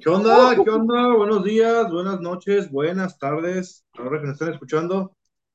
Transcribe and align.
¿Qué 0.00 0.10
onda? 0.10 0.56
¿Qué 0.64 0.70
onda? 0.70 1.16
Buenos 1.16 1.44
días, 1.44 1.88
buenas 1.92 2.20
noches, 2.20 2.68
buenas 2.70 3.16
tardes. 3.18 3.84
Ahora 3.92 4.20
que 4.20 4.26
nos 4.26 4.34
están 4.34 4.54
escuchando, 4.54 5.14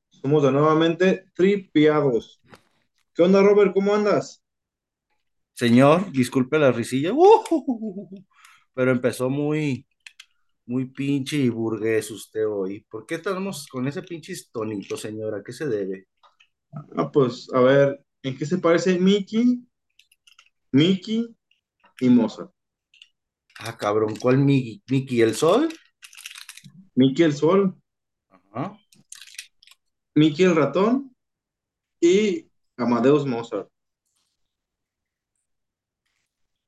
somos 0.09 0.43
de 0.43 0.51
nuevamente 0.51 1.25
tripiados. 1.33 2.41
¿Qué 3.13 3.23
onda, 3.23 3.43
Robert? 3.43 3.73
¿Cómo 3.73 3.93
andas? 3.93 4.41
Señor, 5.53 6.09
disculpe 6.13 6.57
la 6.57 6.71
risilla, 6.71 7.11
¡Uh! 7.13 7.43
pero 8.73 8.91
empezó 8.91 9.29
muy, 9.29 9.85
muy 10.65 10.85
pinche 10.85 11.35
y 11.35 11.49
burgués 11.49 12.09
usted 12.11 12.47
hoy. 12.47 12.85
¿Por 12.89 13.05
qué 13.05 13.15
estamos 13.15 13.67
con 13.67 13.87
ese 13.89 14.03
pinche 14.03 14.33
tonito, 14.53 14.95
señora? 14.95 15.39
¿A 15.39 15.43
qué 15.43 15.51
se 15.51 15.67
debe? 15.67 16.07
Ah, 16.95 17.11
pues, 17.11 17.49
a 17.53 17.59
ver, 17.59 18.03
¿en 18.23 18.37
qué 18.37 18.45
se 18.45 18.57
parece 18.57 18.97
Mickey, 18.97 19.67
Mickey 20.71 21.35
y 21.99 22.09
Mozart? 22.09 22.51
Ah, 23.59 23.77
cabrón, 23.77 24.15
¿cuál 24.15 24.39
Mickey? 24.39 24.81
¿Mickey 24.89 25.21
el 25.21 25.35
Sol? 25.35 25.69
Mickey 26.95 27.25
el 27.25 27.33
Sol, 27.33 27.75
Ajá. 28.29 28.79
Mickey 30.15 30.45
el 30.45 30.55
Ratón 30.55 31.15
y 31.99 32.49
Amadeus 32.77 33.25
Mozart. 33.25 33.69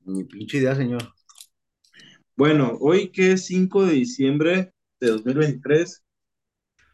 Mi 0.00 0.22
pinche 0.24 0.58
idea, 0.58 0.74
señor. 0.76 1.12
Bueno, 2.36 2.76
hoy 2.80 3.10
que 3.10 3.32
es 3.32 3.46
5 3.46 3.86
de 3.86 3.92
diciembre 3.94 4.72
de 5.00 5.08
2023, 5.08 6.04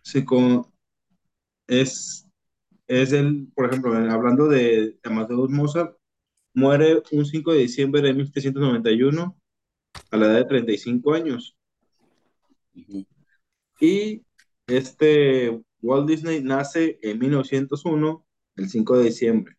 se 0.02 0.24
con, 0.24 0.72
es, 1.66 2.26
es 2.86 3.12
el, 3.12 3.48
por 3.54 3.66
ejemplo, 3.66 3.94
hablando 3.94 4.48
de 4.48 4.98
Amadeus 5.04 5.50
Mozart, 5.50 5.96
muere 6.54 7.02
un 7.12 7.24
5 7.26 7.52
de 7.52 7.58
diciembre 7.60 8.02
de 8.02 8.14
1791 8.14 9.36
a 10.10 10.16
la 10.16 10.26
edad 10.26 10.36
de 10.36 10.44
35 10.44 11.14
años. 11.14 11.56
Y 13.80 14.24
este 14.66 15.60
Walt 15.82 16.08
Disney 16.08 16.42
nace 16.42 16.98
en 17.02 17.18
1901, 17.18 18.24
el 18.56 18.68
5 18.68 18.98
de 18.98 19.04
diciembre. 19.04 19.56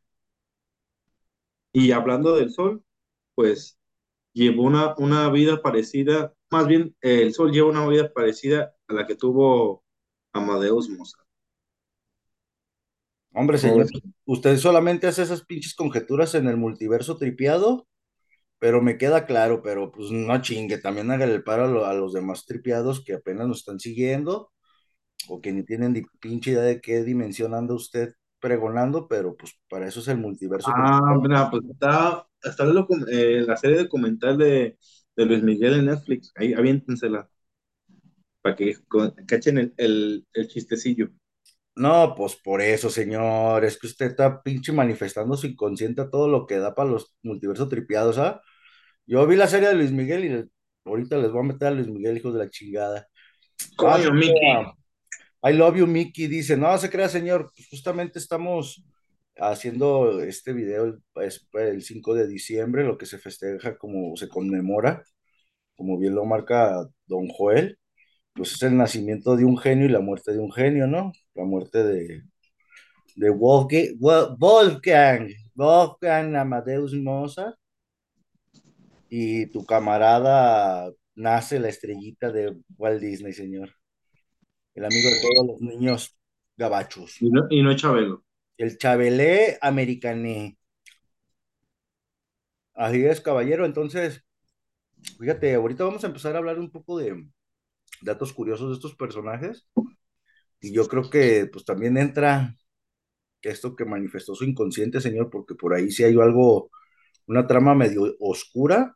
Y 1.74 1.92
hablando 1.92 2.36
del 2.36 2.52
sol, 2.52 2.84
pues 3.36 3.78
llevó 4.34 4.64
una, 4.64 4.96
una 4.98 5.30
vida 5.30 5.62
parecida, 5.62 6.34
más 6.52 6.68
bien 6.68 6.96
el 7.02 7.34
sol 7.34 7.52
lleva 7.52 7.70
una 7.70 7.88
vida 7.88 8.12
parecida 8.14 8.76
a 8.88 8.94
la 8.94 9.08
que 9.08 9.16
tuvo 9.16 9.84
Amadeus 10.34 10.90
Mozart. 10.90 11.23
Hombre, 13.34 13.58
¿Cómo 13.59 13.84
señor, 13.84 13.88
usted 14.26 14.58
solamente 14.58 15.08
hace 15.08 15.23
esas 15.23 15.44
pinches 15.45 15.76
conjeturas 15.76 16.36
en 16.36 16.48
el 16.48 16.58
multiverso 16.58 17.17
tripiado, 17.17 17.88
pero 18.59 18.81
me 18.81 18.98
queda 18.98 19.25
claro, 19.25 19.62
pero 19.64 19.92
pues 19.92 20.12
no 20.12 20.42
chingue, 20.42 20.78
también 20.80 21.12
hágale 21.12 21.34
el 21.36 21.44
paro 21.44 21.66
a, 21.66 21.67
lo- 21.67 21.86
a 21.86 21.94
los 21.95 22.14
demás 22.14 22.45
tripiados 22.45 23.03
que 23.06 23.14
apenas 23.16 23.48
nos 23.48 23.59
están 23.59 23.80
siguiendo 23.80 24.52
o 25.30 25.42
que 25.42 25.53
ni 25.53 25.64
tienen 25.64 25.94
ni 25.94 26.03
pinche 26.22 26.52
idea 26.52 26.64
de 26.64 26.81
qué 26.81 27.03
dimensión 27.03 27.53
anda 27.56 27.75
usted 27.75 28.16
pregonando, 28.40 29.08
pero 29.08 29.36
pues 29.38 29.53
para 29.70 29.88
eso 29.88 30.02
es 30.02 30.08
el 30.09 30.18
multiverso 30.20 30.73
Ah, 30.75 31.16
mira, 31.22 31.50
pues 31.52 31.64
está, 31.72 32.25
está 32.42 32.66
docu- 32.66 33.06
eh, 33.12 33.42
la 33.45 33.58
serie 33.58 33.78
documental 33.80 34.38
de, 34.38 34.78
de 35.16 35.25
Luis 35.25 35.44
Miguel 35.44 35.73
en 35.80 35.86
Netflix. 35.88 36.31
Ahí 36.36 36.53
aviéntensela 36.53 37.30
para 38.42 38.56
que 38.56 38.75
cachen 39.28 39.58
el, 39.58 39.73
el, 39.78 40.28
el 40.34 40.47
chistecillo. 40.47 41.09
No, 41.76 42.14
pues 42.16 42.36
por 42.36 42.62
eso, 42.62 42.90
señor, 42.90 43.66
es 43.66 43.80
que 43.80 43.88
usted 43.88 44.08
está 44.08 44.44
pinche 44.44 44.72
manifestando 44.72 45.36
su 45.36 45.48
inconsciente 45.48 46.02
a 46.02 46.09
todo 46.09 46.28
lo 46.28 46.46
que 46.46 46.59
da 46.59 46.75
para 46.75 46.90
los 46.92 47.16
multiversos 47.24 47.68
tripiados, 47.68 48.20
¿ah? 48.20 48.42
Yo 49.06 49.25
vi 49.25 49.36
la 49.36 49.47
serie 49.47 49.70
de 49.70 49.75
Luis 49.75 49.92
Miguel 49.92 50.25
y 50.25 50.90
ahorita 50.90 51.18
les 51.18 51.31
voy 51.31 51.42
a 51.42 51.47
meter 51.47 51.70
a 51.70 51.72
Luis 51.72 51.88
Miguel, 51.88 52.18
hijos 52.18 52.34
de 52.34 52.40
la 52.40 52.50
chingada. 52.50 53.08
Coño, 53.75 54.03
se 54.03 54.12
Mickey. 54.12 54.74
I 55.46 55.53
love 55.53 55.75
you, 55.75 55.88
Mickey, 55.88 56.28
dice, 56.28 56.56
no, 56.56 56.78
se 56.78 56.90
crea, 56.90 57.09
señor, 57.09 57.52
pues 57.56 57.68
justamente 57.70 58.20
estamos 58.20 58.86
haciendo 59.38 60.22
este 60.22 60.53
video 60.53 60.86
el, 60.86 61.03
es 61.24 61.47
el 61.53 61.81
5 61.81 62.14
de 62.14 62.28
diciembre, 62.28 62.84
lo 62.86 62.97
que 62.97 63.06
se 63.06 63.18
festeja 63.18 63.78
como 63.78 64.16
se 64.16 64.30
conmemora, 64.30 65.03
como 65.76 65.97
bien 65.97 66.16
lo 66.16 66.24
marca 66.26 66.88
Don 67.08 67.28
Joel, 67.28 67.78
pues 68.34 68.54
es 68.54 68.64
el 68.64 68.78
nacimiento 68.78 69.36
de 69.36 69.46
un 69.46 69.58
genio 69.58 69.86
y 69.86 69.90
la 69.90 70.00
muerte 70.02 70.34
de 70.34 70.40
un 70.40 70.52
genio, 70.52 70.88
¿no? 70.88 71.12
La 71.36 71.46
muerte 71.46 71.84
de, 71.84 72.24
de 73.16 73.30
Wolfgang, 73.30 73.98
Wolf- 74.00 74.38
Wolfgang, 74.40 75.30
Wolfgang 75.56 76.36
Amadeus 76.36 76.94
Mozart, 76.96 77.58
y 79.10 79.46
tu 79.48 79.66
camarada 79.66 80.92
nace 81.16 81.60
la 81.60 81.70
estrellita 81.70 82.32
de 82.32 82.58
Walt 82.78 83.02
Disney, 83.02 83.34
señor, 83.34 83.70
el 84.76 84.86
amigo 84.86 85.10
de 85.10 85.22
todos 85.22 85.48
los 85.48 85.62
niños 85.62 86.18
gabachos. 86.58 87.18
Y 87.20 87.30
no, 87.30 87.48
y 87.50 87.62
no 87.62 87.76
Chabelo. 87.76 88.24
El 88.58 88.78
Chabelé 88.80 89.60
Americané. 89.62 90.58
Así 92.74 93.06
es, 93.06 93.22
caballero. 93.22 93.66
Entonces, 93.66 94.24
fíjate, 95.20 95.56
ahorita 95.56 95.86
vamos 95.86 96.04
a 96.04 96.08
empezar 96.08 96.36
a 96.36 96.40
hablar 96.40 96.60
un 96.60 96.72
poco 96.72 96.98
de 96.98 97.28
datos 98.03 98.34
curiosos 98.34 98.69
de 98.69 98.75
estos 98.75 98.96
personajes. 98.96 99.68
Y 100.59 100.74
yo 100.74 100.88
creo 100.88 101.09
que 101.09 101.47
pues 101.52 101.66
también 101.66 101.97
entra 101.97 102.56
esto 103.41 103.75
que 103.75 103.86
manifestó 103.86 104.36
su 104.36 104.46
inconsciente, 104.46 105.02
señor, 105.02 105.30
porque 105.30 105.56
por 105.56 105.74
ahí 105.74 105.91
sí 105.91 106.03
hay 106.03 106.18
algo, 106.19 106.72
una 107.28 107.46
trama 107.47 107.75
medio 107.75 108.16
oscura 108.19 108.96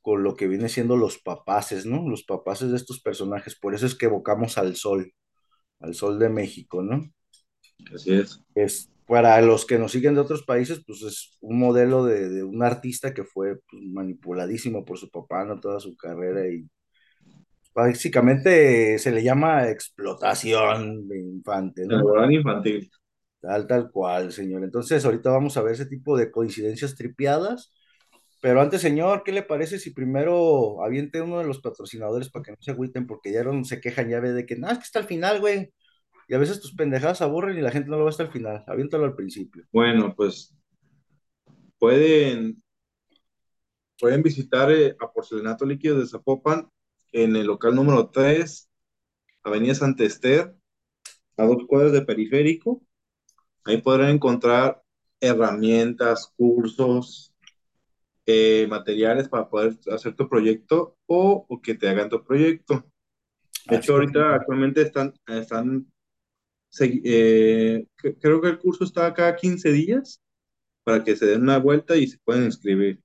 con 0.00 0.24
lo 0.24 0.34
que 0.34 0.48
viene 0.48 0.68
siendo 0.68 0.96
los 0.96 1.18
papaces, 1.18 1.86
¿no? 1.86 2.08
Los 2.08 2.24
papaces 2.24 2.70
de 2.70 2.76
estos 2.76 3.00
personajes. 3.00 3.56
Por 3.56 3.74
eso 3.74 3.86
es 3.86 3.94
que 3.94 4.06
evocamos 4.06 4.58
al 4.58 4.74
sol, 4.74 5.12
al 5.78 5.94
sol 5.94 6.18
de 6.18 6.28
México, 6.28 6.82
¿no? 6.82 7.08
Así 7.94 8.14
es. 8.14 8.42
es 8.54 8.90
para 9.06 9.40
los 9.42 9.64
que 9.64 9.78
nos 9.78 9.92
siguen 9.92 10.14
de 10.14 10.20
otros 10.20 10.42
países, 10.42 10.82
pues 10.86 11.02
es 11.02 11.36
un 11.40 11.58
modelo 11.58 12.04
de, 12.04 12.28
de 12.28 12.42
un 12.42 12.62
artista 12.62 13.14
que 13.14 13.24
fue 13.24 13.60
pues, 13.70 13.82
manipuladísimo 13.84 14.84
por 14.84 14.98
su 14.98 15.10
papá, 15.10 15.44
¿no? 15.44 15.60
Toda 15.60 15.78
su 15.78 15.96
carrera 15.96 16.48
y 16.48 16.68
básicamente 17.74 18.98
se 18.98 19.10
le 19.10 19.22
llama 19.22 19.68
explotación 19.68 21.08
de 21.08 21.18
infante, 21.20 21.86
¿no? 21.86 21.96
Laboral 21.96 22.32
infantil. 22.32 22.90
Tal, 23.40 23.66
tal 23.66 23.90
cual, 23.90 24.32
señor. 24.32 24.62
Entonces, 24.62 25.04
ahorita 25.04 25.30
vamos 25.30 25.56
a 25.56 25.62
ver 25.62 25.72
ese 25.72 25.86
tipo 25.86 26.16
de 26.16 26.30
coincidencias 26.30 26.94
tripiadas. 26.94 27.72
Pero 28.40 28.60
antes, 28.60 28.80
señor, 28.80 29.22
¿qué 29.24 29.32
le 29.32 29.42
parece 29.42 29.78
si 29.78 29.92
primero 29.92 30.82
aviente 30.84 31.20
uno 31.20 31.38
de 31.38 31.46
los 31.46 31.60
patrocinadores 31.60 32.28
para 32.30 32.44
que 32.44 32.50
no 32.52 32.56
se 32.60 32.70
agüiten? 32.72 33.06
Porque 33.06 33.32
ya 33.32 33.44
no 33.44 33.64
se 33.64 33.80
quejan 33.80 34.08
ya 34.08 34.20
ve 34.20 34.32
de 34.32 34.46
que, 34.46 34.56
no, 34.56 34.70
es 34.70 34.78
que 34.78 34.84
está 34.84 34.98
al 34.98 35.06
final, 35.06 35.40
güey. 35.40 35.72
Y 36.28 36.34
a 36.34 36.38
veces 36.38 36.60
tus 36.60 36.74
pendejadas 36.74 37.20
aburren 37.20 37.58
y 37.58 37.62
la 37.62 37.70
gente 37.70 37.90
no 37.90 37.98
lo 37.98 38.04
va 38.04 38.10
hasta 38.10 38.24
el 38.24 38.30
final. 38.30 38.64
Aviéntalo 38.66 39.04
al 39.04 39.14
principio. 39.14 39.64
Bueno, 39.72 40.14
pues 40.16 40.56
pueden, 41.78 42.62
pueden 43.98 44.22
visitar 44.22 44.70
eh, 44.70 44.96
a 45.00 45.12
Porcelanato 45.12 45.66
Líquido 45.66 45.98
de 45.98 46.06
Zapopan 46.06 46.68
en 47.12 47.36
el 47.36 47.46
local 47.46 47.74
número 47.74 48.10
3, 48.10 48.68
Avenida 49.44 49.74
Santa 49.74 50.04
Esther, 50.04 50.54
a 51.36 51.44
dos 51.46 51.64
cuadras 51.66 51.92
de 51.92 52.02
periférico. 52.02 52.82
Ahí 53.64 53.80
podrán 53.80 54.10
encontrar 54.10 54.82
herramientas, 55.20 56.32
cursos, 56.36 57.32
eh, 58.26 58.66
materiales 58.68 59.28
para 59.28 59.48
poder 59.48 59.78
hacer 59.92 60.14
tu 60.14 60.28
proyecto 60.28 60.96
o, 61.06 61.46
o 61.48 61.60
que 61.62 61.74
te 61.74 61.88
hagan 61.88 62.08
tu 62.08 62.24
proyecto. 62.24 62.84
De 63.66 63.76
hecho, 63.76 63.94
ahorita 63.94 64.34
actualmente 64.34 64.82
están, 64.82 65.14
están 65.26 65.92
eh, 66.80 67.86
cre- 67.96 68.16
creo 68.20 68.40
que 68.40 68.48
el 68.48 68.58
curso 68.58 68.84
está 68.84 69.12
cada 69.14 69.36
15 69.36 69.70
días 69.72 70.20
para 70.84 71.04
que 71.04 71.16
se 71.16 71.26
den 71.26 71.42
una 71.42 71.58
vuelta 71.58 71.96
y 71.96 72.06
se 72.06 72.18
pueden 72.24 72.44
inscribir. 72.44 73.00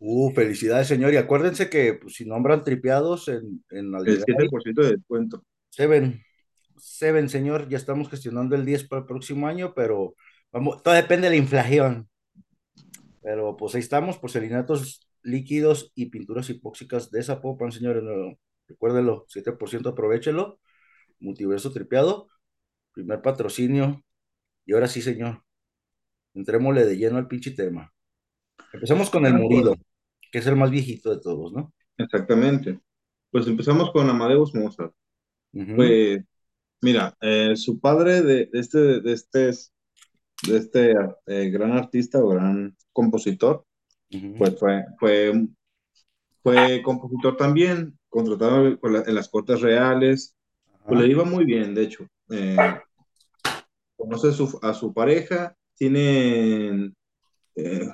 Uh, 0.00 0.30
felicidades, 0.32 0.88
señor. 0.88 1.12
Y 1.12 1.16
acuérdense 1.16 1.68
que 1.68 1.94
pues, 1.94 2.14
si 2.14 2.24
nombran 2.24 2.64
tripeados 2.64 3.28
en, 3.28 3.64
en 3.70 3.94
El 3.94 4.04
llegar 4.04 4.40
ahí, 4.40 4.48
7% 4.48 4.82
de 4.82 4.96
descuento. 4.96 5.44
Seven, 5.70 6.22
Seven, 6.80 7.28
señor, 7.28 7.68
ya 7.68 7.76
estamos 7.76 8.08
gestionando 8.08 8.54
el 8.56 8.64
10 8.64 8.88
para 8.88 9.00
el 9.00 9.06
próximo 9.06 9.46
año, 9.46 9.74
pero 9.74 10.14
vamos, 10.52 10.82
todo 10.82 10.94
depende 10.94 11.26
de 11.26 11.30
la 11.30 11.42
inflación. 11.42 12.08
Pero 13.22 13.56
pues 13.56 13.74
ahí 13.74 13.80
estamos, 13.80 14.18
porcelanatos 14.18 15.08
líquidos 15.22 15.92
y 15.94 16.06
pinturas 16.06 16.48
hipóxicas 16.50 17.10
de 17.10 17.22
Zapopan, 17.22 17.72
señores. 17.72 18.02
No, 18.02 18.38
recuérdelo, 18.66 19.26
7% 19.28 19.90
aprovechelo. 19.90 20.60
Multiverso 21.20 21.72
tripeado, 21.72 22.28
primer 22.92 23.22
patrocinio. 23.22 24.04
Y 24.64 24.74
ahora 24.74 24.88
sí, 24.88 25.02
señor, 25.02 25.42
entrémosle 26.34 26.84
de 26.84 26.96
lleno 26.96 27.18
al 27.18 27.28
pinche 27.28 27.50
tema. 27.52 27.92
Empezamos 28.72 29.10
con 29.10 29.24
el 29.26 29.34
morido, 29.34 29.76
que 30.32 30.38
es 30.38 30.46
el 30.46 30.56
más 30.56 30.70
viejito 30.70 31.10
de 31.14 31.20
todos, 31.20 31.52
¿no? 31.52 31.72
exactamente. 31.96 32.78
Pues 33.30 33.46
empezamos 33.46 33.90
con 33.90 34.08
Amadeus 34.08 34.54
Mozart. 34.54 34.92
Pues, 35.76 36.24
mira, 36.80 37.16
eh, 37.20 37.56
su 37.56 37.80
padre 37.80 38.22
de, 38.22 38.46
de 38.46 38.58
este, 38.60 39.00
de 39.00 39.12
este 39.12 39.50
de 40.46 40.56
este 40.56 40.94
eh, 41.26 41.50
gran 41.50 41.72
artista 41.72 42.18
o 42.20 42.28
gran 42.28 42.76
compositor, 42.92 43.64
pues 44.38 44.58
fue, 44.58 44.84
fue, 45.00 45.46
fue 46.42 46.80
compositor 46.84 47.36
también, 47.36 47.98
contratado 48.08 48.78
la- 48.84 49.02
en 49.06 49.14
las 49.16 49.28
Cortes 49.28 49.60
Reales, 49.60 50.36
pues 50.86 51.00
le 51.00 51.08
iba 51.08 51.24
muy 51.24 51.44
bien, 51.44 51.74
de 51.74 51.82
hecho. 51.82 52.06
Eh, 52.30 52.56
conoce 53.96 54.32
su- 54.32 54.58
a 54.62 54.72
su 54.74 54.94
pareja, 54.94 55.56
tienen, 55.76 56.94
eh, 57.56 57.88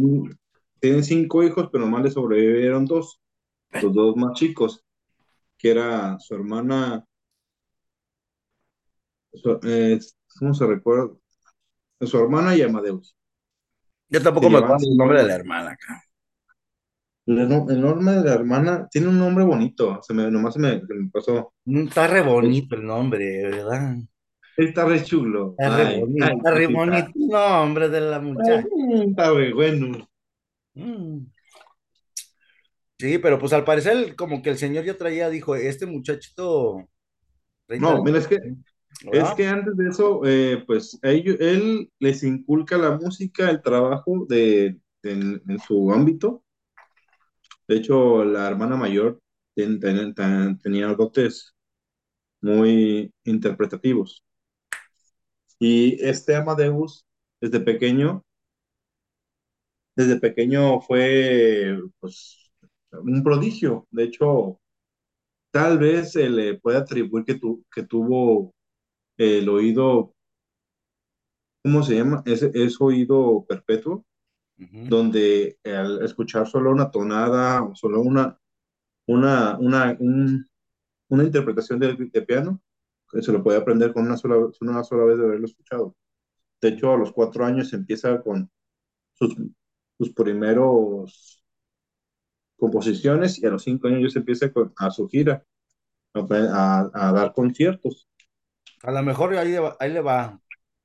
tienen, 0.00 0.38
tienen 0.80 1.04
cinco 1.04 1.42
hijos, 1.42 1.68
pero 1.70 1.84
nomás 1.84 2.02
le 2.04 2.10
sobrevivieron 2.10 2.86
dos, 2.86 3.20
los 3.82 3.92
dos 3.94 4.16
más 4.16 4.34
chicos, 4.38 4.84
que 5.58 5.70
era 5.72 6.18
su 6.20 6.34
hermana, 6.34 7.06
su- 9.34 9.60
eh, 9.64 9.98
¿cómo 10.38 10.54
se 10.54 10.66
recuerda? 10.66 11.14
Su 12.02 12.18
hermana 12.18 12.56
y 12.56 12.62
Amadeus. 12.62 13.16
Yo 14.08 14.20
Se 14.20 14.24
tampoco 14.24 14.50
me 14.50 14.58
acuerdo 14.58 14.86
el 14.90 14.96
nombre 14.96 15.18
de 15.22 15.28
la 15.28 15.34
hermana, 15.34 15.70
acá. 15.72 16.02
El, 17.26 17.48
nombre 17.80 18.14
de 18.14 18.24
la 18.24 18.34
hermana 18.34 18.88
tiene 18.90 19.08
un 19.08 19.18
nombre 19.18 19.44
bonito, 19.44 20.00
se 20.02 20.14
me, 20.14 20.30
nomás 20.30 20.54
se 20.54 20.60
me, 20.60 20.80
se 20.80 20.94
me 20.94 21.10
pasó. 21.10 21.52
Mm, 21.64 21.88
Está 21.88 22.06
re 22.06 22.22
bonito 22.22 22.74
el 22.76 22.84
nombre, 22.84 23.42
¿verdad? 23.48 23.96
Está 24.56 24.84
re 24.84 25.02
chulo. 25.02 25.54
Está 25.58 25.76
re 25.76 26.00
bonito, 26.00 26.24
ay, 26.26 26.36
está 26.36 26.50
re 26.50 26.66
bonito 26.66 26.96
el 27.18 27.28
nombre 27.28 27.88
de 27.88 28.00
la 28.00 28.20
muchacha. 28.20 28.64
está 29.06 29.32
re 29.32 29.52
bueno. 29.54 30.08
Mm. 30.74 31.18
Sí, 32.98 33.18
pero 33.18 33.38
pues 33.38 33.52
al 33.52 33.64
parecer 33.64 34.14
como 34.14 34.42
que 34.42 34.50
el 34.50 34.58
señor 34.58 34.84
ya 34.84 34.96
traía, 34.96 35.28
dijo, 35.28 35.56
este 35.56 35.86
muchachito 35.86 36.88
No, 37.68 38.02
mira, 38.04 38.18
es 38.18 38.28
que, 38.28 38.36
es 39.10 39.30
que 39.30 39.46
antes 39.48 39.76
de 39.76 39.88
eso, 39.88 40.20
eh, 40.24 40.62
pues 40.66 40.98
ellos- 41.02 41.36
él 41.40 41.90
les 41.98 42.22
inculca 42.22 42.76
la 42.78 42.92
música, 42.98 43.50
el 43.50 43.60
trabajo 43.62 44.26
de, 44.28 44.78
en, 45.02 45.42
en 45.48 45.58
su 45.58 45.90
ámbito. 45.92 46.44
De 47.66 47.76
hecho, 47.76 48.24
la 48.24 48.46
hermana 48.48 48.76
mayor 48.76 49.18
ten- 49.54 49.80
ten- 49.80 50.14
ten- 50.14 50.58
tenía 50.58 50.88
dotes 50.88 51.54
muy 52.40 53.12
interpretativos. 53.24 54.22
Y 55.62 55.96
este 56.04 56.36
Amadeus, 56.36 57.06
desde 57.40 57.60
pequeño, 57.60 58.22
desde 59.96 60.18
pequeño 60.20 60.80
fue 60.80 61.78
pues, 62.00 62.50
un 62.92 63.22
prodigio. 63.22 63.86
De 63.90 64.04
hecho, 64.04 64.60
tal 65.52 65.78
vez 65.78 66.12
se 66.12 66.30
le 66.30 66.56
puede 66.60 66.78
atribuir 66.78 67.26
que, 67.26 67.34
tu, 67.36 67.64
que 67.74 67.84
tuvo 67.84 68.54
el 69.18 69.48
oído, 69.50 70.14
¿cómo 71.64 71.82
se 71.82 71.96
llama? 71.96 72.22
Es, 72.26 72.42
es 72.42 72.80
oído 72.80 73.44
perpetuo, 73.48 74.04
donde 74.88 75.58
al 75.64 76.04
escuchar 76.04 76.48
solo 76.48 76.72
una 76.72 76.90
tonada 76.90 77.62
o 77.64 77.74
solo 77.74 78.00
una, 78.02 78.38
una, 79.08 79.58
una, 79.58 79.96
un- 80.00 80.46
una 81.10 81.24
interpretación 81.24 81.78
de, 81.80 81.94
de 82.12 82.22
piano, 82.22 82.60
se 83.20 83.32
lo 83.32 83.42
puede 83.42 83.58
aprender 83.58 83.92
con 83.92 84.06
una 84.06 84.16
sola, 84.16 84.36
una 84.60 84.84
sola 84.84 85.04
vez 85.04 85.18
de 85.18 85.24
haberlo 85.24 85.46
escuchado. 85.46 85.96
De 86.60 86.68
hecho, 86.68 86.92
a 86.92 86.96
los 86.96 87.12
cuatro 87.12 87.44
años 87.44 87.72
empieza 87.72 88.20
con 88.22 88.50
sus, 89.14 89.36
sus 89.98 90.12
primeros 90.14 91.42
composiciones 92.56 93.38
y 93.42 93.46
a 93.46 93.50
los 93.50 93.64
cinco 93.64 93.88
años 93.88 94.02
ya 94.02 94.10
se 94.10 94.18
empieza 94.20 94.52
con- 94.52 94.72
a 94.76 94.90
su 94.90 95.08
gira, 95.08 95.44
a, 96.14 97.12
dar 97.12 97.32
conciertos. 97.32 98.08
A 98.82 98.92
lo 98.92 99.02
mejor 99.02 99.34
ahí, 99.36 99.56
ahí 99.80 99.92
le 99.92 100.00
va. 100.00 100.40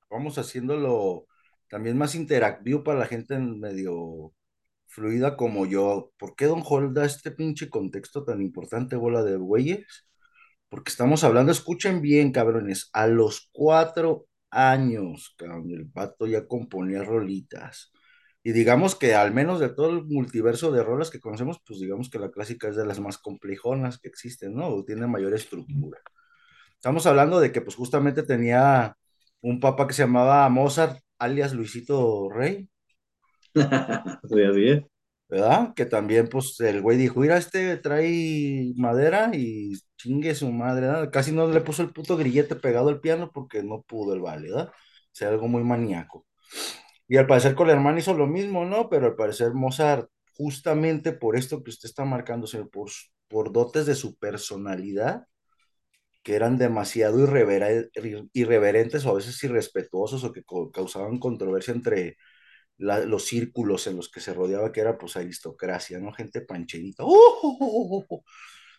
Vamos 0.09 0.37
haciéndolo 0.37 1.27
también 1.69 1.97
más 1.97 2.15
interactivo 2.15 2.83
para 2.83 2.99
la 2.99 3.05
gente 3.05 3.37
medio 3.37 4.33
fluida 4.87 5.37
como 5.37 5.65
yo. 5.65 6.11
¿Por 6.17 6.35
qué 6.35 6.45
Don 6.45 6.61
Joel 6.61 6.93
da 6.93 7.05
este 7.05 7.31
pinche 7.31 7.69
contexto 7.69 8.23
tan 8.23 8.41
importante, 8.41 8.95
bola 8.95 9.23
de 9.23 9.37
güeyes? 9.37 10.07
Porque 10.69 10.89
estamos 10.91 11.23
hablando, 11.23 11.51
escuchen 11.51 12.01
bien, 12.01 12.31
cabrones, 12.31 12.89
a 12.93 13.07
los 13.07 13.49
cuatro 13.53 14.27
años, 14.51 15.33
cabrón, 15.37 15.71
el 15.71 15.85
vato 15.85 16.27
ya 16.27 16.47
componía 16.47 17.03
rolitas. 17.03 17.91
Y 18.43 18.51
digamos 18.53 18.95
que 18.95 19.15
al 19.15 19.33
menos 19.33 19.59
de 19.59 19.69
todo 19.69 19.89
el 19.89 20.05
multiverso 20.05 20.71
de 20.71 20.83
rolas 20.83 21.09
que 21.09 21.19
conocemos, 21.19 21.59
pues 21.65 21.79
digamos 21.79 22.09
que 22.09 22.19
la 22.19 22.31
clásica 22.31 22.69
es 22.69 22.75
de 22.75 22.85
las 22.85 22.99
más 22.99 23.17
complejonas 23.17 23.99
que 23.99 24.07
existen, 24.09 24.55
¿no? 24.55 24.67
O 24.69 24.85
tiene 24.85 25.07
mayor 25.07 25.33
estructura. 25.33 25.99
Estamos 26.75 27.05
hablando 27.07 27.39
de 27.39 27.51
que 27.51 27.61
pues 27.61 27.75
justamente 27.75 28.23
tenía 28.23 28.95
un 29.41 29.59
papá 29.59 29.87
que 29.87 29.93
se 29.93 30.03
llamaba 30.03 30.47
Mozart, 30.49 30.99
alias 31.19 31.53
Luisito 31.53 32.29
Rey, 32.29 32.69
Así 34.23 34.69
es. 34.69 34.96
¿Verdad? 35.29 35.73
Que 35.75 35.85
también, 35.85 36.27
pues, 36.29 36.59
el 36.61 36.81
güey 36.81 36.97
dijo, 36.97 37.19
mira, 37.19 37.37
este 37.37 37.77
trae 37.77 38.73
madera 38.77 39.31
y 39.33 39.73
chingue 39.97 40.35
su 40.35 40.51
madre, 40.51 40.87
¿verdad? 40.87 41.09
Casi 41.11 41.31
no 41.31 41.47
le 41.47 41.61
puso 41.61 41.83
el 41.83 41.91
puto 41.93 42.17
grillete 42.17 42.55
pegado 42.55 42.89
al 42.89 43.01
piano 43.01 43.31
porque 43.33 43.63
no 43.63 43.81
pudo 43.83 44.13
el 44.13 44.21
vale, 44.21 44.49
¿verdad? 44.49 44.69
O 44.69 44.73
sea, 45.11 45.29
algo 45.29 45.47
muy 45.47 45.63
maníaco. 45.63 46.25
Y 47.07 47.17
al 47.17 47.27
parecer 47.27 47.55
con 47.55 47.69
el 47.69 47.75
hermano 47.77 47.99
hizo 47.99 48.13
lo 48.13 48.27
mismo, 48.27 48.65
¿no? 48.65 48.89
Pero 48.89 49.07
al 49.07 49.15
parecer 49.15 49.53
Mozart, 49.53 50.09
justamente 50.37 51.11
por 51.13 51.35
esto 51.37 51.63
que 51.63 51.71
usted 51.71 51.89
está 51.89 52.05
marcando, 52.05 52.47
señor, 52.47 52.69
por, 52.69 52.89
por 53.27 53.51
dotes 53.53 53.85
de 53.85 53.95
su 53.95 54.17
personalidad, 54.17 55.25
que 56.23 56.35
eran 56.35 56.57
demasiado 56.57 57.19
irrevera- 57.19 57.69
irreverentes 58.33 59.05
o 59.05 59.11
a 59.11 59.13
veces 59.15 59.41
irrespetuosos 59.43 60.23
o 60.23 60.31
que 60.33 60.43
causaban 60.73 61.19
controversia 61.19 61.73
entre 61.73 62.17
la- 62.77 63.05
los 63.05 63.25
círculos 63.25 63.87
en 63.87 63.97
los 63.97 64.09
que 64.11 64.19
se 64.21 64.33
rodeaba, 64.33 64.71
que 64.71 64.81
era 64.81 64.97
pues 64.97 65.17
aristocracia, 65.17 65.99
¿no? 65.99 66.13
Gente 66.13 66.41
pancherita. 66.41 67.03
¡Uh! 67.05 67.09
¡Uh! 67.43 68.05
¡Uh! 68.09 68.23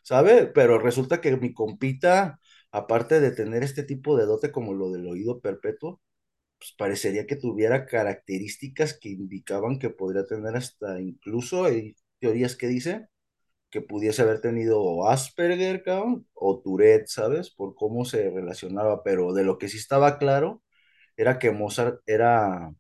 ¿sabe? 0.02 0.46
Pero 0.46 0.78
resulta 0.78 1.20
que 1.20 1.36
mi 1.36 1.52
compita, 1.54 2.40
aparte 2.72 3.20
de 3.20 3.30
tener 3.32 3.62
este 3.62 3.82
tipo 3.82 4.16
de 4.16 4.26
dote 4.26 4.52
como 4.52 4.74
lo 4.74 4.90
del 4.90 5.06
oído 5.06 5.40
perpetuo, 5.40 6.00
pues 6.58 6.74
parecería 6.78 7.26
que 7.26 7.36
tuviera 7.36 7.86
características 7.86 8.98
que 8.98 9.10
indicaban 9.10 9.78
que 9.78 9.90
podría 9.90 10.26
tener 10.26 10.56
hasta 10.56 11.00
incluso, 11.00 11.64
hay 11.64 11.96
teorías 12.20 12.56
que 12.56 12.68
dicen, 12.68 13.08
que 13.70 13.82
pudiese 13.82 14.22
haber 14.22 14.40
tenido 14.40 15.08
Asperger, 15.08 15.82
cabrón, 15.82 16.26
o 16.34 16.60
Tourette, 16.60 17.08
¿sabes? 17.08 17.50
Por 17.50 17.74
cómo 17.74 18.04
se 18.04 18.30
relacionaba, 18.30 19.02
pero 19.02 19.32
de 19.34 19.44
lo 19.44 19.58
que 19.58 19.68
sí 19.68 19.76
estaba 19.78 20.18
claro 20.18 20.62
era 21.16 21.38
que 21.38 21.50
Mozart 21.52 22.00
era 22.06 22.72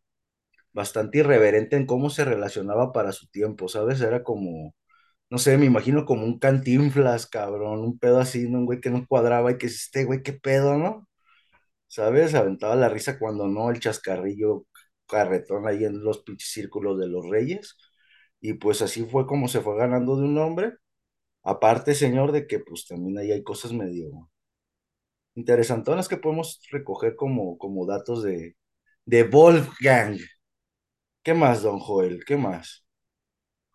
bastante 0.72 1.18
irreverente 1.18 1.76
en 1.76 1.86
cómo 1.86 2.10
se 2.10 2.24
relacionaba 2.24 2.92
para 2.92 3.12
su 3.12 3.28
tiempo, 3.28 3.68
¿sabes? 3.68 4.00
Era 4.00 4.22
como, 4.22 4.74
no 5.30 5.38
sé, 5.38 5.58
me 5.58 5.66
imagino 5.66 6.06
como 6.06 6.24
un 6.26 6.38
cantinflas, 6.38 7.26
cabrón, 7.26 7.80
un 7.80 7.98
pedo 7.98 8.20
así. 8.20 8.46
Un 8.46 8.66
güey 8.66 8.80
que 8.80 8.90
no 8.90 9.06
cuadraba 9.06 9.52
y 9.52 9.58
que 9.58 9.66
es 9.66 9.76
este 9.86 10.04
güey, 10.04 10.22
qué 10.22 10.32
pedo, 10.34 10.78
¿no? 10.78 11.08
¿Sabes? 11.86 12.34
Aventaba 12.34 12.76
la 12.76 12.88
risa 12.88 13.18
cuando 13.18 13.46
no, 13.48 13.70
el 13.70 13.80
chascarrillo 13.80 14.66
carretón 15.06 15.66
ahí 15.66 15.84
en 15.84 16.02
los 16.04 16.20
pinches 16.22 16.50
círculos 16.52 16.98
de 16.98 17.08
los 17.08 17.28
reyes. 17.28 17.76
Y 18.40 18.54
pues 18.54 18.82
así 18.82 19.04
fue 19.06 19.26
como 19.26 19.48
se 19.48 19.60
fue 19.60 19.76
ganando 19.78 20.16
de 20.16 20.24
un 20.24 20.38
hombre. 20.38 20.74
Aparte, 21.44 21.94
señor, 21.94 22.32
de 22.32 22.46
que 22.46 22.60
pues 22.60 22.86
también 22.86 23.18
ahí 23.18 23.32
hay 23.32 23.42
cosas 23.44 23.72
medio 23.72 24.30
interesantonas 25.34 26.08
que 26.08 26.16
podemos 26.16 26.60
recoger 26.70 27.16
como, 27.16 27.58
como 27.58 27.86
datos 27.86 28.22
de, 28.22 28.56
de 29.04 29.24
Wolfgang. 29.24 30.18
¿Qué 31.28 31.34
más, 31.34 31.62
don 31.62 31.78
Joel? 31.78 32.24
¿Qué 32.24 32.38
más? 32.38 32.86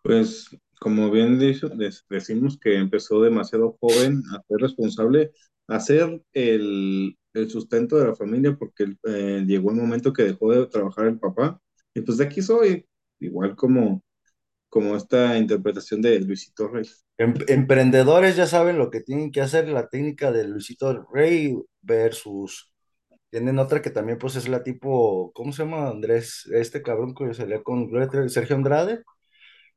Pues, 0.02 0.48
como 0.80 1.08
bien 1.08 1.38
dicho, 1.38 1.68
decimos 2.10 2.58
que 2.58 2.76
empezó 2.76 3.22
demasiado 3.22 3.78
joven 3.80 4.24
a 4.32 4.42
ser 4.48 4.58
responsable, 4.58 5.30
a 5.68 5.78
ser 5.78 6.20
el, 6.32 7.16
el 7.32 7.50
sustento 7.50 7.96
de 7.96 8.08
la 8.08 8.16
familia, 8.16 8.56
porque 8.58 8.96
eh, 9.04 9.44
llegó 9.46 9.70
el 9.70 9.76
momento 9.76 10.12
que 10.12 10.24
dejó 10.24 10.50
de 10.50 10.66
trabajar 10.66 11.06
el 11.06 11.20
papá, 11.20 11.60
y 11.94 12.00
pues 12.00 12.18
de 12.18 12.24
aquí 12.24 12.42
soy, 12.42 12.84
igual 13.20 13.54
como, 13.54 14.02
como 14.68 14.96
esta 14.96 15.38
interpretación 15.38 16.02
de 16.02 16.18
Luisito 16.22 16.66
Rey. 16.66 16.90
Em- 17.18 17.34
emprendedores 17.46 18.34
ya 18.34 18.48
saben 18.48 18.78
lo 18.78 18.90
que 18.90 19.00
tienen 19.00 19.30
que 19.30 19.42
hacer, 19.42 19.68
la 19.68 19.88
técnica 19.88 20.32
de 20.32 20.48
Luisito 20.48 21.06
Rey 21.12 21.56
versus... 21.82 22.73
Tienen 23.34 23.58
otra 23.58 23.82
que 23.82 23.90
también 23.90 24.16
pues 24.16 24.36
es 24.36 24.46
la 24.46 24.62
tipo, 24.62 25.32
¿cómo 25.34 25.52
se 25.52 25.64
llama 25.64 25.88
Andrés? 25.88 26.48
Este 26.52 26.82
cabrón 26.82 27.16
que 27.16 27.34
salía 27.34 27.64
con 27.64 27.90
Sergio 28.30 28.54
Andrade. 28.54 29.02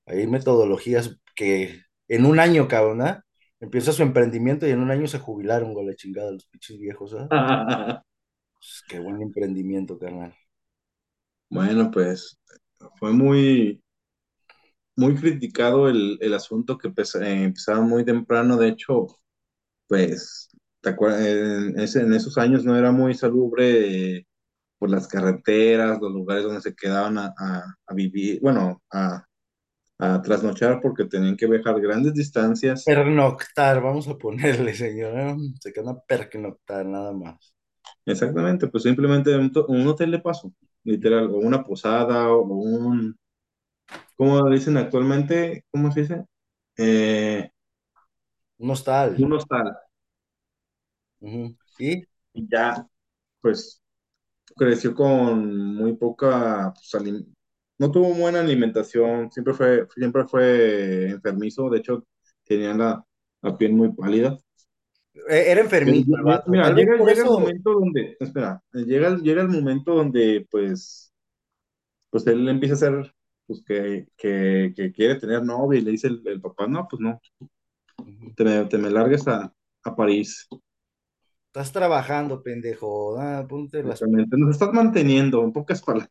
Hay 0.05 0.27
metodologías 0.27 1.17
que 1.35 1.81
en 2.07 2.27
un 2.27 2.39
año, 2.39 2.67
cabrón, 2.67 3.01
¿ah? 3.01 3.25
Empieza 3.59 3.93
su 3.93 4.03
emprendimiento 4.03 4.67
y 4.67 4.69
en 4.69 4.79
un 4.79 4.91
año 4.91 5.07
se 5.07 5.17
jubilaron, 5.17 5.73
güey, 5.73 5.87
la 5.87 5.95
chingada, 5.95 6.29
los 6.33 6.45
pinches 6.45 6.77
viejos. 6.77 7.15
Pues, 8.59 8.83
qué 8.87 8.99
buen 8.99 9.23
emprendimiento, 9.23 9.97
carnal. 9.97 10.35
Bueno, 11.49 11.89
pues 11.89 12.39
fue 12.99 13.11
muy, 13.11 13.81
muy 14.95 15.15
criticado 15.15 15.89
el, 15.89 16.19
el 16.21 16.33
asunto 16.35 16.77
que 16.77 16.89
eh, 16.89 17.43
empezaba 17.43 17.81
muy 17.81 18.05
temprano, 18.05 18.55
de 18.55 18.67
hecho, 18.69 19.07
pues, 19.87 20.49
¿te 20.88 20.94
acuerdas? 20.94 21.22
En, 21.25 21.79
ese- 21.79 22.01
en 22.01 22.13
esos 22.13 22.38
años 22.38 22.63
no 22.65 22.77
era 22.77 22.91
muy 22.91 23.13
salubre 23.13 24.27
por 24.79 24.89
las 24.91 25.08
carreteras, 25.08 26.00
los 26.01 26.13
lugares 26.13 26.44
donde 26.46 26.62
se 26.62 26.75
quedaban 26.75 27.17
a, 27.17 27.34
a- 27.38 27.75
a 27.88 27.94
vivir, 27.96 28.39
bueno, 28.41 28.82
a, 28.91 29.25
a 30.00 30.22
trasnochar 30.24 30.82
porque 30.82 31.06
tenían 31.06 31.38
que 31.38 31.48
viajar 31.48 31.79
grandes 31.82 32.13
distancias. 32.15 32.91
Pernoctar, 32.91 33.75
vamos 33.82 34.08
a 34.08 34.17
ponerle, 34.17 34.74
señor. 34.74 35.13
¿eh? 35.20 35.36
Se 35.62 35.72
queda 35.74 35.91
a 35.91 36.01
pernoctar, 36.10 36.86
nada 36.86 37.13
más. 37.13 37.53
Exactamente, 38.06 38.67
pues 38.67 38.84
simplemente 38.84 39.36
un 39.38 39.88
hotel 39.88 40.12
de 40.12 40.20
paso, 40.20 40.53
literal, 40.84 41.25
o 41.29 41.38
una 41.39 41.63
posada, 41.63 42.32
o 42.32 42.41
un, 42.44 43.17
¿cómo 44.15 44.50
dicen 44.50 44.77
actualmente? 44.77 45.65
¿Cómo 45.72 45.91
se 45.91 46.01
dice? 46.01 46.25
Eh, 46.77 47.50
Un 48.60 48.70
hostal. 48.75 49.17
un 49.17 49.34
hostal. 49.34 49.77
¿Y? 51.21 51.57
Y 52.33 52.47
ya, 52.50 52.88
pues 53.41 53.81
creció 54.57 54.95
con 54.95 55.75
muy 55.75 55.95
poca, 55.97 56.74
pues, 56.91 57.03
no 57.79 57.91
tuvo 57.91 58.13
buena 58.15 58.41
alimentación, 58.41 59.31
siempre 59.31 59.53
fue, 59.53 59.88
siempre 59.95 60.25
fue 60.27 61.12
enfermizo, 61.12 61.69
de 61.69 61.79
hecho 61.79 62.05
tenía 62.45 62.74
la, 62.75 63.05
la 63.41 63.57
piel 63.57 63.74
muy 63.74 63.93
pálida. 63.93 64.38
Eh, 65.29 65.51
Era 65.51 65.62
vato. 66.24 66.51
mira, 66.51 66.71
llega, 66.74 66.97
llega 66.97 67.24
el 67.24 67.29
momento 67.29 67.71
donde, 67.74 68.15
espera, 68.19 68.62
llega, 68.74 69.17
llega 69.17 69.41
el 69.41 69.50
momento 69.50 69.95
donde 69.95 70.47
pues, 70.50 71.13
pues 72.09 72.27
él 72.27 72.47
empieza 72.50 72.74
a 72.75 72.77
hacer, 72.77 73.15
pues 73.47 73.63
que, 73.65 74.07
que, 74.17 74.74
que 74.75 74.91
quiere 74.91 75.15
tener 75.19 75.43
novia 75.43 75.79
y 75.79 75.83
le 75.83 75.91
dice 75.91 76.07
el, 76.07 76.21
el 76.25 76.41
papá, 76.41 76.67
no, 76.67 76.88
pues 76.89 77.01
no, 77.01 77.19
te 78.36 78.43
me, 78.43 78.65
te 78.65 78.77
me 78.77 78.89
largues 78.89 79.27
a, 79.27 79.51
a 79.83 79.95
París. 79.95 80.47
Estás 81.57 81.73
trabajando, 81.73 82.41
pendejo. 82.41 83.17
Ah, 83.19 83.45
ponte 83.49 83.83
las. 83.83 84.05
Nos 84.37 84.51
estás 84.51 84.71
manteniendo, 84.73 85.43
en 85.43 85.51
pocas 85.53 85.81
palabras. 85.81 86.09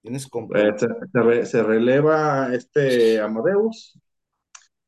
Tienes 0.00 0.26
Eh, 0.52 0.72
compromiso. 0.74 0.78
se, 0.78 0.86
se 1.12 1.22
re- 1.22 1.46
se 1.46 1.62
releva 1.62 2.54
este 2.54 3.20
Amadeus 3.20 3.98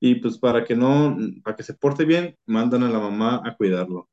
y 0.01 0.17
pues 0.17 0.39
para 0.39 0.65
que 0.65 0.77
no, 0.77 1.17
para 1.45 1.57
que 1.57 1.63
se 1.65 1.75
porte 1.75 2.05
bien, 2.07 2.37
mandan 2.47 2.85
a 2.85 2.91
la 2.91 3.01
mamá 3.01 3.43
a 3.45 3.57
cuidarlo. 3.57 4.09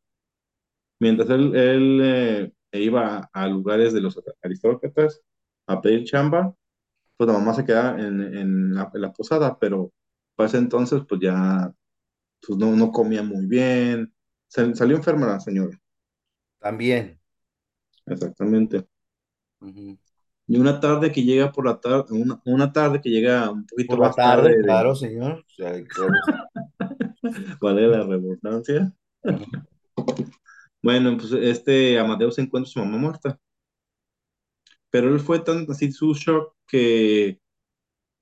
Mientras 0.99 1.29
él, 1.29 1.55
él 1.55 2.01
eh, 2.03 2.53
iba 2.73 3.29
a 3.33 3.47
lugares 3.47 3.93
de 3.93 4.01
los 4.01 4.19
aristócratas 4.41 5.21
a 5.67 5.81
pedir 5.81 6.05
chamba, 6.05 6.55
pues 7.17 7.27
la 7.29 7.33
mamá 7.35 7.55
se 7.55 7.65
queda 7.65 7.99
en, 7.99 8.21
en 8.21 8.75
la, 8.75 8.91
en 8.93 9.01
la 9.01 9.13
posada, 9.13 9.57
pero 9.59 9.93
para 10.35 10.49
ese 10.49 10.59
entonces 10.59 11.03
pues 11.09 11.21
ya 11.21 11.73
pues 12.47 12.59
no, 12.59 12.75
no 12.77 12.91
comía 12.93 13.23
muy 13.23 13.47
bien, 13.47 14.13
salió 14.74 14.95
enferma 14.95 15.27
la 15.27 15.39
señora, 15.39 15.79
También. 16.59 17.19
exactamente. 18.05 18.85
Y 20.47 20.57
una 20.57 20.79
tarde 20.79 21.12
que 21.12 21.24
llega 21.24 21.51
por 21.51 21.65
la 21.65 21.79
tarde, 21.79 22.13
una, 22.13 22.39
una 22.45 22.71
tarde 22.71 23.01
que 23.01 23.09
llega 23.09 23.50
un 23.50 23.65
poquito 23.65 23.95
Por 23.95 24.00
la 24.00 24.07
más 24.07 24.15
tarde 24.15 24.43
tarde, 24.43 24.57
de, 24.57 24.63
claro, 24.63 24.95
señor. 24.95 25.45
O 25.45 25.50
sea, 25.50 25.83
claro. 25.83 26.13
vale 27.62 27.88
la 27.88 28.03
redundancia. 28.03 28.93
Bueno, 30.83 31.17
pues 31.17 31.31
este 31.31 31.97
Amadeus 31.97 32.38
encuentra 32.38 32.69
a 32.69 32.71
su 32.71 32.79
mamá 32.79 32.97
muerta, 32.97 33.39
pero 34.91 35.12
él 35.12 35.19
fue 35.19 35.39
tan 35.39 35.65
así 35.69 35.91
su 35.91 36.13
shock 36.13 36.55
que 36.67 37.39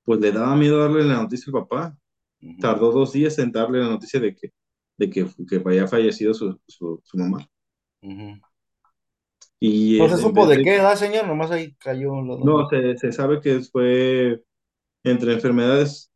pues 0.02 0.20
le 0.20 0.32
daba 0.32 0.56
miedo 0.56 0.78
darle 0.78 1.04
la 1.04 1.22
noticia 1.22 1.52
al 1.54 1.62
papá. 1.62 1.98
Tardó 2.60 2.90
dos 2.90 3.12
días 3.12 3.38
en 3.38 3.52
darle 3.52 3.80
la 3.80 3.88
noticia 3.88 4.20
de 4.20 4.34
que, 4.34 4.52
de 4.96 5.10
que, 5.10 5.26
que 5.48 5.56
había 5.56 5.86
fallecido 5.86 6.34
su, 6.34 6.58
su, 6.66 7.00
su 7.04 7.18
mamá. 7.18 7.46
Ujú. 8.02 8.38
Y 9.60 9.98
No 9.98 10.04
es- 10.06 10.12
se 10.12 10.18
supo 10.18 10.46
de 10.46 10.58
de, 10.58 10.62
qué 10.64 10.76
edad, 10.76 10.94
señor. 10.96 11.26
Nomás 11.26 11.50
ahí 11.50 11.74
cayó. 11.74 12.14
la- 12.22 12.36
no, 12.44 12.68
se, 12.68 12.96
se 12.98 13.12
sabe 13.12 13.40
que 13.40 13.60
fue 13.60 14.42
entre 15.04 15.32
enfermedades 15.34 16.10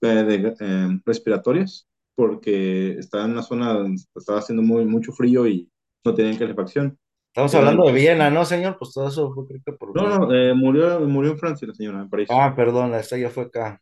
eh, 0.00 0.06
de- 0.08 0.54
eh, 0.60 1.00
respiratorias, 1.04 1.86
porque 2.14 2.92
estaba 2.98 3.24
en 3.24 3.32
una 3.32 3.42
zona 3.42 3.72
donde 3.74 4.02
estaba 4.14 4.38
haciendo 4.40 4.62
muy, 4.62 4.84
mucho 4.84 5.12
frío 5.12 5.46
y 5.46 5.70
no 6.04 6.14
tenían 6.14 6.36
calefacción. 6.36 6.98
Estamos 7.28 7.54
hablando 7.54 7.86
de. 7.86 7.92
Viena, 7.92 8.30
¿no, 8.30 8.44
señor? 8.44 8.76
Pues 8.78 8.92
todo 8.92 9.08
eso 9.08 9.32
fue 9.32 9.46
creo 9.46 9.60
que 9.64 9.72
por 9.72 9.94
No, 9.94 10.18
no, 10.18 10.34
eh, 10.34 10.54
murió, 10.54 11.00
murió 11.00 11.32
en 11.32 11.38
Francia 11.38 11.68
la 11.68 11.74
señora, 11.74 12.00
en 12.00 12.08
París. 12.08 12.28
Ah, 12.30 12.52
perdón, 12.56 12.94
esta 12.94 13.16
ya 13.16 13.30
fue 13.30 13.44
acá. 13.44 13.80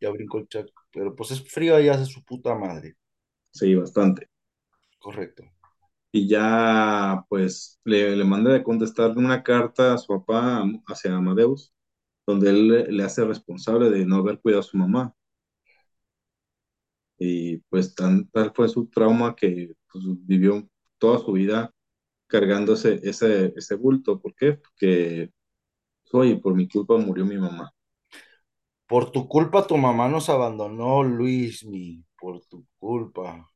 Ya 0.00 0.10
brincó 0.10 0.38
el 0.38 0.48
chat. 0.48 0.68
Pero 0.92 1.14
pues 1.14 1.30
es 1.30 1.42
frío 1.50 1.74
allá 1.76 1.96
de 1.96 2.04
su 2.04 2.22
puta 2.24 2.54
madre. 2.54 2.96
Sí, 3.50 3.74
bastante. 3.74 4.28
Correcto. 4.98 5.44
Y 6.12 6.28
ya, 6.28 7.24
pues, 7.28 7.78
le, 7.84 8.16
le 8.16 8.24
mandé 8.24 8.52
de 8.52 8.62
contestar 8.62 9.16
una 9.16 9.42
carta 9.42 9.94
a 9.94 9.98
su 9.98 10.06
papá 10.08 10.64
hacia 10.86 11.14
Amadeus, 11.14 11.72
donde 12.26 12.50
él 12.50 12.68
le, 12.96 13.04
hace 13.04 13.24
responsable 13.24 13.90
de 13.90 14.06
no 14.06 14.16
haber 14.16 14.40
cuidado 14.40 14.60
a 14.60 14.64
su 14.64 14.76
mamá. 14.78 15.14
Y 17.18 17.58
pues 17.68 17.94
tan, 17.94 18.28
tal 18.30 18.52
fue 18.54 18.68
su 18.68 18.86
trauma 18.86 19.34
que 19.34 19.74
pues, 19.92 20.04
vivió 20.20 20.68
toda 20.98 21.18
su 21.18 21.32
vida 21.32 21.72
cargándose 22.28 23.00
ese, 23.02 23.52
ese 23.56 23.74
bulto. 23.76 24.20
¿Por 24.20 24.34
qué? 24.34 24.54
Porque, 24.54 25.32
oye, 26.12 26.36
por 26.36 26.54
mi 26.54 26.68
culpa 26.68 26.96
murió 26.98 27.24
mi 27.26 27.38
mamá. 27.38 27.72
Por 28.90 29.04
tu 29.12 29.20
culpa 29.28 29.66
tu 29.68 29.76
mamá 29.84 30.08
nos 30.08 30.28
abandonó, 30.28 31.02
Luismi. 31.04 32.04
Por 32.18 32.40
tu 32.48 32.66
culpa. 32.78 33.48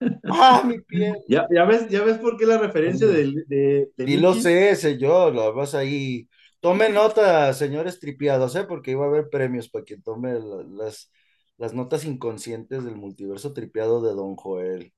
¡Ah, 0.28 0.62
mi 0.64 0.80
piel! 0.80 1.14
¿Ya, 1.28 1.46
ya 1.50 1.64
ves, 1.64 1.88
ya 1.88 2.02
ves 2.04 2.18
por 2.18 2.36
qué 2.36 2.46
la 2.46 2.58
referencia 2.58 3.06
de, 3.06 3.32
de, 3.46 3.88
Sí 4.04 4.16
lo 4.16 4.34
sé, 4.34 4.74
señor, 4.76 5.34
la 5.34 5.50
vas 5.50 5.74
ahí. 5.74 6.28
Tome 6.60 6.88
nota, 6.88 7.52
señores 7.52 8.00
tripiados, 8.00 8.56
¿eh? 8.56 8.64
Porque 8.64 8.92
iba 8.92 9.04
a 9.04 9.08
haber 9.08 9.28
premios 9.30 9.68
para 9.68 9.84
quien 9.84 10.02
tome 10.02 10.32
la- 10.34 10.62
las, 10.64 11.10
las 11.58 11.74
notas 11.74 12.04
inconscientes 12.04 12.84
del 12.84 12.96
multiverso 12.96 13.52
tripiado 13.52 14.00
de 14.02 14.14
Don 14.14 14.34
Joel. 14.36 14.92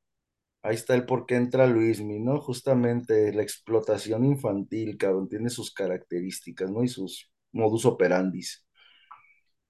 Ahí 0.62 0.76
está 0.76 0.94
el 0.94 1.06
por 1.06 1.26
qué 1.26 1.36
entra 1.36 1.66
Luismi, 1.66 2.20
¿no? 2.20 2.40
Justamente 2.40 3.32
la 3.34 3.42
explotación 3.42 4.24
infantil, 4.24 4.96
cabrón, 4.98 5.28
tiene 5.28 5.50
sus 5.50 5.72
características, 5.72 6.70
¿no? 6.70 6.84
Y 6.84 6.88
sus 6.88 7.30
modus 7.52 7.86
operandis, 7.86 8.66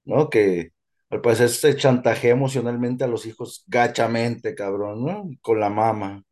¿no? 0.05 0.29
Que 0.31 0.73
al 1.11 1.21
parecer 1.21 1.49
se 1.49 1.77
chantajea 1.77 2.33
emocionalmente 2.33 3.05
a 3.05 3.09
los 3.09 3.27
hijos 3.27 3.65
gachamente, 3.67 4.55
cabrón, 4.55 5.05
¿no? 5.05 5.31
Con 5.43 5.61
la 5.61 5.69
mama. 5.69 6.25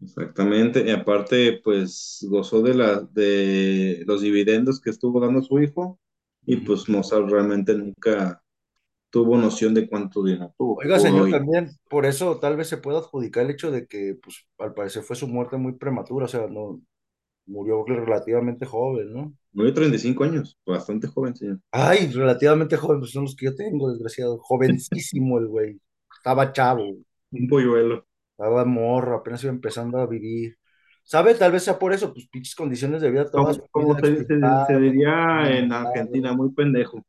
Exactamente, 0.00 0.84
y 0.84 0.90
aparte, 0.90 1.60
pues 1.62 2.26
gozó 2.28 2.60
de, 2.62 2.74
la, 2.74 3.00
de 3.00 4.02
los 4.06 4.22
dividendos 4.22 4.80
que 4.80 4.90
estuvo 4.90 5.20
dando 5.20 5.42
su 5.42 5.60
hijo, 5.60 6.00
y 6.44 6.56
pues 6.56 6.88
Mozart 6.88 7.28
realmente 7.30 7.74
nunca 7.74 8.42
tuvo 9.10 9.36
noción 9.36 9.74
de 9.74 9.88
cuánto 9.88 10.24
dinero 10.24 10.52
tuvo. 10.58 10.76
Oiga, 10.78 10.98
señor, 10.98 11.22
Hoy, 11.22 11.30
también 11.30 11.70
por 11.88 12.06
eso 12.06 12.38
tal 12.40 12.56
vez 12.56 12.68
se 12.68 12.78
pueda 12.78 12.98
adjudicar 12.98 13.44
el 13.44 13.50
hecho 13.52 13.70
de 13.70 13.86
que, 13.86 14.16
pues, 14.20 14.44
al 14.58 14.74
parecer 14.74 15.02
fue 15.02 15.14
su 15.14 15.28
muerte 15.28 15.56
muy 15.56 15.74
prematura, 15.74 16.24
o 16.24 16.28
sea, 16.28 16.48
no 16.48 16.80
murió 17.46 17.84
relativamente 17.84 18.66
joven, 18.66 19.12
¿no? 19.12 19.34
murió 19.52 19.74
35 19.74 20.24
años, 20.24 20.58
bastante 20.64 21.06
joven, 21.06 21.36
señor. 21.36 21.58
Ay, 21.70 22.06
relativamente 22.08 22.76
joven, 22.76 23.00
pues 23.00 23.12
son 23.12 23.24
los 23.24 23.36
que 23.36 23.46
yo 23.46 23.54
tengo, 23.54 23.90
desgraciado. 23.90 24.38
Jovencísimo 24.38 25.38
el 25.38 25.48
güey. 25.48 25.80
Estaba 26.16 26.52
chavo, 26.52 26.84
Un 27.32 27.48
polluelo. 27.48 28.06
estaba 28.30 28.64
morro, 28.64 29.16
apenas 29.16 29.42
iba 29.44 29.52
empezando 29.52 29.98
a 29.98 30.06
vivir. 30.06 30.56
¿Sabe? 31.04 31.34
Tal 31.34 31.50
vez 31.52 31.64
sea 31.64 31.78
por 31.78 31.92
eso, 31.92 32.12
pues 32.14 32.28
pinches 32.28 32.54
condiciones 32.54 33.02
de 33.02 33.10
vida 33.10 33.30
toda 33.30 33.52
su 33.54 33.66
Como, 33.70 33.94
se, 33.98 34.24
se- 34.24 34.78
diría 34.78 35.50
en. 35.58 35.72
Argentina, 35.72 36.32
muy 36.32 36.50
pendejo. 36.52 37.04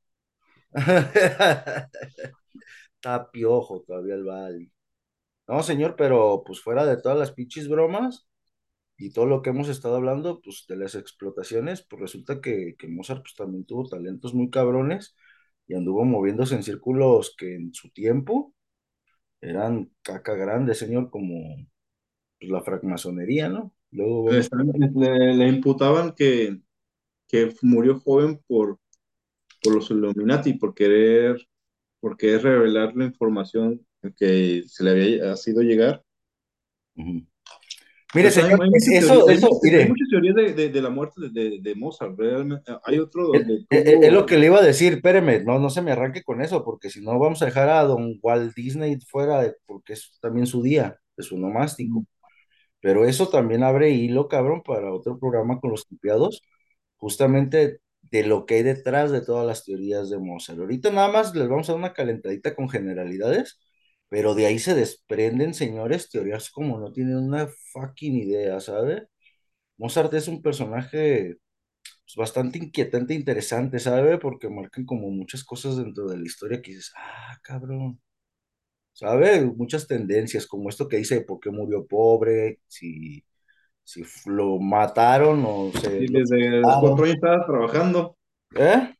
Está 2.95 3.29
piojo 3.31 3.81
todavía 3.85 4.15
el 4.15 4.23
Bali. 4.23 4.71
No, 5.47 5.61
señor, 5.63 5.95
pero 5.97 6.43
pues 6.45 6.61
fuera 6.61 6.85
de 6.85 6.97
todas 7.01 7.17
las 7.17 7.31
pinches 7.33 7.67
bromas 7.69 8.27
y 9.03 9.11
todo 9.11 9.25
lo 9.25 9.41
que 9.41 9.49
hemos 9.49 9.67
estado 9.67 9.97
hablando, 9.97 10.39
pues 10.41 10.63
de 10.69 10.77
las 10.77 10.95
explotaciones, 10.95 11.81
pues 11.81 12.01
resulta 12.01 12.39
que, 12.39 12.75
que 12.79 12.87
Mozart 12.87 13.21
pues 13.21 13.35
también 13.35 13.65
tuvo 13.65 13.85
talentos 13.89 14.33
muy 14.33 14.49
cabrones 14.49 15.13
y 15.67 15.75
anduvo 15.75 16.05
moviéndose 16.05 16.55
en 16.55 16.63
círculos 16.63 17.35
que 17.37 17.55
en 17.55 17.73
su 17.73 17.89
tiempo 17.89 18.53
eran 19.41 19.91
caca 20.03 20.35
grande, 20.35 20.73
señor, 20.73 21.09
como 21.09 21.57
pues, 22.39 22.49
la 22.49 22.61
francmasonería, 22.61 23.49
¿no? 23.49 23.73
Luego 23.91 24.29
Le, 24.29 25.47
imputaban 25.49 26.13
que, 26.13 26.61
que 27.27 27.53
murió 27.61 27.99
joven 27.99 28.41
por, 28.47 28.79
por 29.61 29.75
los 29.75 29.91
Illuminati, 29.91 30.53
por 30.53 30.73
querer, 30.73 31.45
por 31.99 32.15
querer 32.15 32.43
revelar 32.43 32.95
la 32.95 33.03
información 33.03 33.85
que 34.15 34.63
se 34.65 34.83
le 34.85 34.91
había 34.91 35.35
sido 35.35 35.61
llegar 35.61 36.05
Ujú. 36.95 37.25
Mire, 38.13 38.31
Pues 38.31 38.41
hay, 38.41 38.43
señor, 38.43 38.59
hay 38.59 38.69
muchas 38.69 38.97
eso, 38.97 38.97
teorías, 38.97 39.27
hay, 39.27 39.37
eso, 39.37 39.49
muchas, 39.49 39.59
hay 39.77 39.85
mire, 39.85 39.87
muchas 39.87 40.09
teorías 40.09 40.35
de, 40.35 40.53
de, 40.53 40.69
de 40.69 40.81
la 40.81 40.89
muerte 40.89 41.21
de, 41.31 41.59
de, 41.61 41.75
Mozart, 41.75 42.17
realmente. 42.17 42.71
Hay 42.85 42.99
otro 42.99 43.27
es, 43.31 43.41
donde 43.41 43.65
es- 43.69 43.85
es 44.03 44.13
lo 44.13 44.25
que 44.25 44.37
le 44.37 44.47
iba 44.47 44.59
a 44.59 44.61
decir, 44.61 44.93
espéreme, 44.93 45.43
no, 45.43 45.59
no 45.59 45.69
se 45.69 45.81
me 45.81 45.91
arranque 45.91 46.23
con 46.23 46.41
eso, 46.41 46.63
porque 46.63 46.89
si 46.89 47.01
no 47.01 47.17
vamos 47.19 47.41
a 47.41 47.45
dejar 47.45 47.69
a 47.69 47.83
don 47.83 48.19
Walt 48.21 48.53
Disney 48.55 48.97
fuera, 49.09 49.51
porque 49.65 49.93
es 49.93 50.17
también 50.21 50.45
su 50.47 50.61
día, 50.63 50.97
es 51.17 51.27
su 51.27 51.37
nomástico. 51.37 52.05
Pero 52.81 53.05
eso 53.05 53.29
también 53.29 53.63
abre 53.63 53.91
hilo, 53.91 54.27
cabrón, 54.29 54.63
para 54.63 54.93
otro 54.93 55.19
programa 55.19 55.59
con 55.59 55.71
los 55.71 55.85
copiados, 55.85 56.41
justamente 56.97 57.81
de 58.01 58.25
lo 58.25 58.45
que 58.45 58.55
hay 58.55 58.63
detrás 58.63 59.11
de 59.11 59.21
todas 59.21 59.47
las 59.47 59.65
teorías 59.65 60.09
de 60.09 60.19
Mozart. 60.19 60.59
Ahorita 60.59 60.91
nada 60.91 61.11
más 61.11 61.35
les 61.35 61.49
vamos 61.49 61.69
a 61.69 61.73
dar 61.73 61.79
una 61.79 61.93
calentadita 61.93 62.55
con 62.55 62.69
generalidades, 62.69 63.59
pero 64.13 64.35
de 64.35 64.45
ahí 64.45 64.59
se 64.59 64.75
desprenden, 64.75 65.55
señores, 65.55 66.07
teorías 66.07 66.51
como 66.51 66.79
no 66.79 66.91
tienen 66.91 67.17
una 67.17 67.47
fucking 67.71 68.15
idea, 68.15 68.59
¿sabe? 68.59 69.07
Mozart 69.77 70.13
es 70.13 70.27
un 70.27 70.43
personaje 70.43 71.37
pues, 72.05 72.15
bastante 72.15 72.59
inquietante 72.59 73.13
e 73.15 73.17
interesante, 73.17 73.79
¿sabe? 73.79 74.19
Porque 74.19 74.49
marcan 74.49 74.85
como 74.85 75.09
muchas 75.09 75.43
cosas 75.43 75.77
dentro 75.77 76.05
de 76.07 76.17
la 76.17 76.25
historia 76.25 76.61
que 76.61 76.73
dices, 76.73 76.93
ah, 76.95 77.39
cabrón. 77.41 77.99
¿Sabe? 78.91 79.45
Muchas 79.45 79.87
tendencias, 79.87 80.45
como 80.45 80.69
esto 80.69 80.87
que 80.87 80.97
dice 80.97 81.21
por 81.21 81.39
qué 81.39 81.49
murió 81.49 81.87
pobre, 81.87 82.59
si, 82.67 83.25
si 83.83 84.03
lo 84.27 84.59
mataron 84.59 85.43
o 85.43 85.71
se 85.71 86.07
lo 86.07 86.19
desde 86.19 86.61
los 86.61 86.75
cuatro 86.81 87.05
años 87.05 87.15
estaba 87.15 87.47
trabajando. 87.47 88.15
¿Eh? 88.55 88.95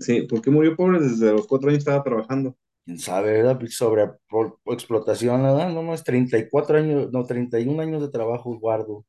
Sí, 0.00 0.22
¿por 0.24 0.42
qué 0.42 0.50
murió 0.50 0.76
pobre? 0.76 1.00
Desde 1.00 1.32
los 1.32 1.46
cuatro 1.46 1.70
años 1.70 1.78
estaba 1.78 2.02
trabajando. 2.04 2.54
¿Quién 2.88 2.98
sabe, 2.98 3.32
verdad? 3.34 3.58
Pues 3.58 3.74
Sobre 3.76 4.04
explotación, 4.72 5.42
¿verdad? 5.44 5.70
No 5.70 5.82
más 5.82 6.02
34 6.04 6.78
años, 6.78 7.10
no, 7.12 7.24
31 7.24 7.82
años 7.82 8.00
de 8.02 8.08
trabajo 8.08 8.58
guardo. 8.58 9.04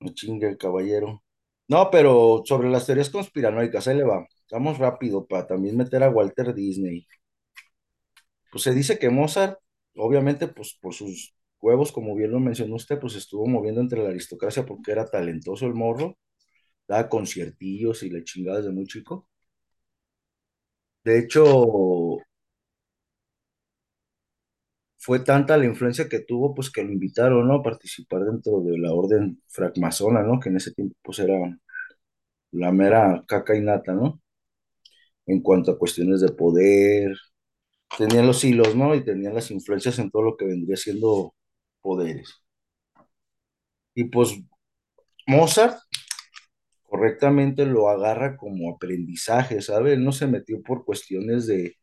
No 0.00 0.12
chingue 0.14 0.46
el 0.48 0.58
caballero. 0.58 1.22
No, 1.68 1.90
pero 1.90 2.42
sobre 2.44 2.68
las 2.70 2.86
teorías 2.86 3.10
conspiranoicas, 3.10 3.86
ahí 3.88 3.96
le 3.96 4.04
va. 4.04 4.26
Vamos 4.50 4.78
rápido 4.78 5.26
para 5.26 5.46
también 5.46 5.76
meter 5.76 6.02
a 6.02 6.10
Walter 6.10 6.54
Disney. 6.54 7.06
Pues 8.52 8.64
se 8.64 8.74
dice 8.74 8.98
que 8.98 9.10
Mozart, 9.10 9.58
obviamente, 9.96 10.48
pues 10.48 10.74
por 10.80 10.94
sus 10.94 11.34
huevos, 11.60 11.92
como 11.92 12.14
bien 12.16 12.32
lo 12.32 12.40
mencionó 12.40 12.76
usted, 12.76 12.98
pues 13.00 13.14
estuvo 13.14 13.46
moviendo 13.46 13.80
entre 13.80 14.02
la 14.02 14.10
aristocracia 14.10 14.66
porque 14.66 14.92
era 14.92 15.06
talentoso 15.06 15.66
el 15.66 15.74
morro, 15.74 16.18
daba 16.88 17.10
conciertillos 17.10 18.04
y 18.04 18.10
le 18.10 18.24
chingaba 18.24 18.58
desde 18.58 18.72
muy 18.72 18.86
chico. 18.86 19.29
De 21.04 21.18
hecho, 21.18 22.16
fue 24.98 25.18
tanta 25.20 25.56
la 25.56 25.64
influencia 25.64 26.08
que 26.08 26.20
tuvo, 26.20 26.54
pues 26.54 26.70
que 26.70 26.84
lo 26.84 26.92
invitaron. 26.92 27.50
A 27.50 27.62
participar 27.62 28.24
dentro 28.24 28.60
de 28.60 28.78
la 28.78 28.92
orden 28.92 29.42
francmasona, 29.48 30.22
¿no? 30.22 30.38
Que 30.40 30.50
en 30.50 30.56
ese 30.56 30.72
tiempo, 30.72 30.96
pues 31.02 31.18
era 31.20 31.34
la 32.52 32.70
mera 32.70 33.24
caca 33.26 33.56
y 33.56 33.60
nata, 33.60 33.92
¿no? 33.92 34.20
En 35.26 35.40
cuanto 35.42 35.70
a 35.72 35.78
cuestiones 35.78 36.20
de 36.20 36.28
poder, 36.32 37.16
tenían 37.98 38.26
los 38.28 38.44
hilos, 38.44 38.76
¿no? 38.76 38.94
Y 38.94 39.04
tenían 39.04 39.34
las 39.34 39.50
influencias 39.52 39.98
en 40.00 40.10
todo 40.10 40.22
lo 40.22 40.36
que 40.36 40.46
vendría 40.46 40.76
siendo 40.76 41.34
poderes. 41.82 42.42
Y 43.94 44.04
pues 44.04 44.34
Mozart 45.26 45.78
correctamente 47.00 47.64
lo 47.66 47.88
agarra 47.88 48.36
como 48.36 48.74
aprendizaje, 48.74 49.62
¿sabe? 49.62 49.94
Él 49.94 50.04
no 50.04 50.12
se 50.12 50.26
metió 50.26 50.62
por 50.62 50.84
cuestiones 50.84 51.46
de, 51.46 51.76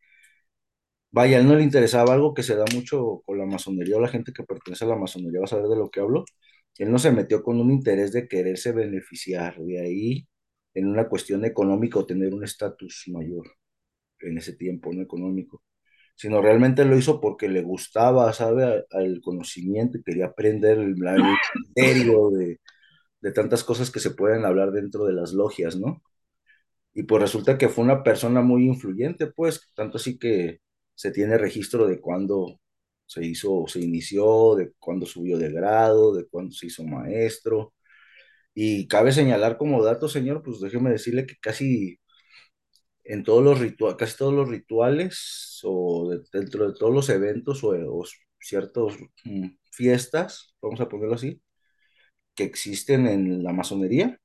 vaya, 1.11 1.39
él 1.39 1.47
no 1.47 1.55
le 1.55 1.63
interesaba 1.63 2.13
algo 2.13 2.33
que 2.33 2.43
se 2.43 2.55
da 2.55 2.65
mucho 2.73 3.21
con 3.25 3.37
la 3.37 3.45
masonería 3.45 3.97
o 3.97 4.01
la 4.01 4.07
gente 4.09 4.31
que 4.33 4.43
pertenece 4.43 4.85
a 4.85 4.87
la 4.89 4.95
masonería 4.95 5.39
va 5.39 5.45
a 5.45 5.47
saber 5.47 5.67
de 5.67 5.77
lo 5.77 5.89
que 5.89 5.99
hablo. 6.01 6.25
Él 6.77 6.91
no 6.91 6.99
se 6.99 7.11
metió 7.11 7.43
con 7.43 7.59
un 7.59 7.71
interés 7.71 8.11
de 8.13 8.27
quererse 8.27 8.71
beneficiar, 8.71 9.57
de 9.59 9.79
ahí 9.81 10.27
en 10.73 10.87
una 10.87 11.07
cuestión 11.09 11.45
económica 11.45 11.99
o 11.99 12.05
tener 12.05 12.33
un 12.33 12.43
estatus 12.43 13.05
mayor 13.07 13.47
en 14.21 14.37
ese 14.37 14.53
tiempo, 14.55 14.93
no 14.93 15.01
económico, 15.01 15.63
sino 16.15 16.41
realmente 16.41 16.85
lo 16.85 16.97
hizo 16.97 17.21
porque 17.21 17.49
le 17.49 17.61
gustaba, 17.63 18.33
¿sabe? 18.33 18.85
Al 18.91 19.21
conocimiento 19.21 19.99
y 19.99 20.03
quería 20.03 20.27
aprender 20.27 20.79
el, 20.79 20.95
el 21.07 21.23
misterio 21.55 22.31
de, 22.31 22.59
de 23.27 23.33
tantas 23.33 23.63
cosas 23.63 23.91
que 23.91 23.99
se 23.99 24.11
pueden 24.11 24.45
hablar 24.45 24.71
dentro 24.71 25.05
de 25.05 25.13
las 25.13 25.33
logias, 25.33 25.75
¿no? 25.77 26.01
Y 26.93 27.03
pues 27.03 27.21
resulta 27.21 27.57
que 27.57 27.69
fue 27.69 27.83
una 27.83 28.03
persona 28.03 28.41
muy 28.41 28.65
influyente, 28.65 29.27
pues, 29.27 29.61
tanto 29.75 29.97
así 29.97 30.17
que 30.17 30.59
se 30.95 31.11
tiene 31.11 31.37
registro 31.37 31.87
de 31.87 32.01
cuándo 32.01 32.59
se 33.05 33.25
hizo, 33.25 33.65
se 33.67 33.79
inició, 33.81 34.55
de 34.55 34.73
cuándo 34.79 35.05
subió 35.05 35.37
de 35.37 35.51
grado, 35.51 36.15
de 36.15 36.27
cuándo 36.27 36.53
se 36.53 36.67
hizo 36.67 36.83
maestro. 36.85 37.73
Y 38.55 38.87
cabe 38.87 39.11
señalar 39.13 39.57
como 39.57 39.83
dato, 39.83 40.09
señor, 40.09 40.43
pues 40.43 40.59
déjeme 40.61 40.91
decirle 40.91 41.25
que 41.27 41.35
casi 41.41 41.99
en 43.03 43.23
todos 43.23 43.43
los 43.43 43.59
rituales, 43.59 43.97
casi 43.97 44.17
todos 44.17 44.33
los 44.33 44.49
rituales 44.49 45.59
o 45.63 46.09
de- 46.09 46.23
dentro 46.31 46.67
de 46.67 46.77
todos 46.77 46.93
los 46.93 47.09
eventos 47.09 47.63
o, 47.63 47.69
o 47.69 48.03
ciertas 48.39 48.93
fiestas, 49.71 50.55
vamos 50.61 50.79
a 50.81 50.89
ponerlo 50.89 51.15
así, 51.15 51.41
que 52.37 52.45
existen 52.45 53.07
en 53.07 53.43
la 53.43 53.53
masonería, 53.53 54.19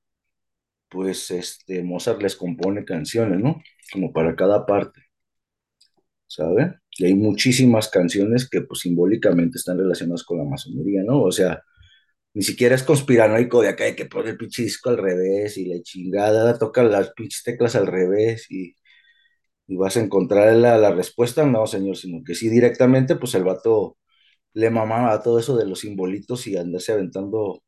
pues 0.91 1.31
este 1.33 1.83
Mozart 1.85 2.23
les 2.23 2.37
compone 2.37 2.85
canciones, 2.85 3.41
¿no? 3.41 3.63
Como 3.93 4.13
para 4.13 4.37
cada 4.37 4.67
parte, 4.67 5.03
¿sabe? 6.27 6.75
Y 6.99 7.07
hay 7.07 7.15
muchísimas 7.15 7.89
canciones 7.89 8.49
que 8.49 8.63
pues 8.63 8.81
simbólicamente 8.81 9.59
están 9.59 9.79
relacionadas 9.79 10.25
con 10.25 10.39
la 10.39 10.45
masonería, 10.45 11.03
¿no? 11.05 11.23
O 11.23 11.33
sea, 11.33 11.63
ni 12.35 12.43
siquiera 12.45 12.77
es 12.77 12.83
conspiranoico 12.85 13.63
de 13.63 13.71
acá 13.71 13.85
de 13.85 13.97
que 13.97 14.07
pone 14.07 14.31
el 14.31 14.37
pinche 14.39 14.63
disco 14.65 14.91
al 14.91 14.99
revés 14.99 15.59
y 15.59 15.67
la 15.67 15.83
chingada, 15.83 16.59
toca 16.59 16.83
las 16.85 17.13
pinches 17.15 17.43
teclas 17.45 17.77
al 17.77 17.87
revés 17.89 18.47
y, 18.51 18.77
y 19.67 19.77
vas 19.77 19.97
a 19.97 20.01
encontrar 20.01 20.55
la, 20.57 20.79
la 20.79 20.93
respuesta, 20.93 21.47
no, 21.47 21.67
señor, 21.67 21.97
sino 21.97 22.23
que 22.25 22.35
sí 22.35 22.49
directamente, 22.49 23.17
pues 23.17 23.35
el 23.35 23.45
vato 23.45 23.99
le 24.55 24.71
mamaba 24.71 25.23
todo 25.23 25.39
eso 25.41 25.57
de 25.57 25.67
los 25.67 25.81
simbolitos 25.81 26.47
y 26.47 26.57
andarse 26.57 26.93
aventando 26.93 27.63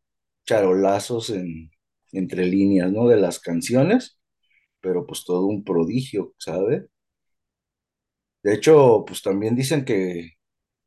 charolazos 0.47 1.31
en, 1.31 1.71
entre 2.13 2.47
líneas, 2.47 2.93
¿no? 2.93 3.09
De 3.09 3.17
las 3.19 3.41
canciones 3.41 4.19
pero 4.81 5.07
pues 5.07 5.25
todo 5.25 5.47
un 5.47 5.65
prodigio, 5.65 6.35
¿sabe? 6.39 6.89
De 8.43 8.55
hecho, 8.55 9.05
pues 9.07 9.23
también 9.23 9.57
dicen 9.57 9.85
que, 9.85 10.33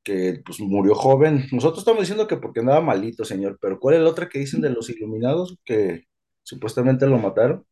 que 0.04 0.42
pues 0.46 0.60
murió 0.62 0.96
joven. 0.96 1.46
Nosotros 1.54 1.80
estamos 1.82 2.02
diciendo 2.02 2.28
que 2.28 2.38
porque 2.38 2.62
andaba 2.62 2.82
malito, 2.82 3.26
señor, 3.26 3.60
pero 3.62 3.80
¿cuál 3.80 3.96
es 3.98 4.02
la 4.04 4.10
otra 4.12 4.30
que 4.30 4.40
dicen 4.40 4.62
de 4.62 4.72
los 4.72 4.90
iluminados 4.92 5.58
que 5.66 6.06
supuestamente 6.44 7.08
lo 7.08 7.20
mataron? 7.20 7.66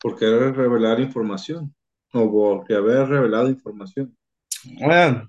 Por 0.00 0.18
querer 0.18 0.56
revelar 0.56 1.00
información. 1.00 1.74
O 2.14 2.30
porque 2.32 2.74
haber 2.76 3.08
revelado 3.08 3.50
información. 3.50 4.16
Ah, 4.82 5.28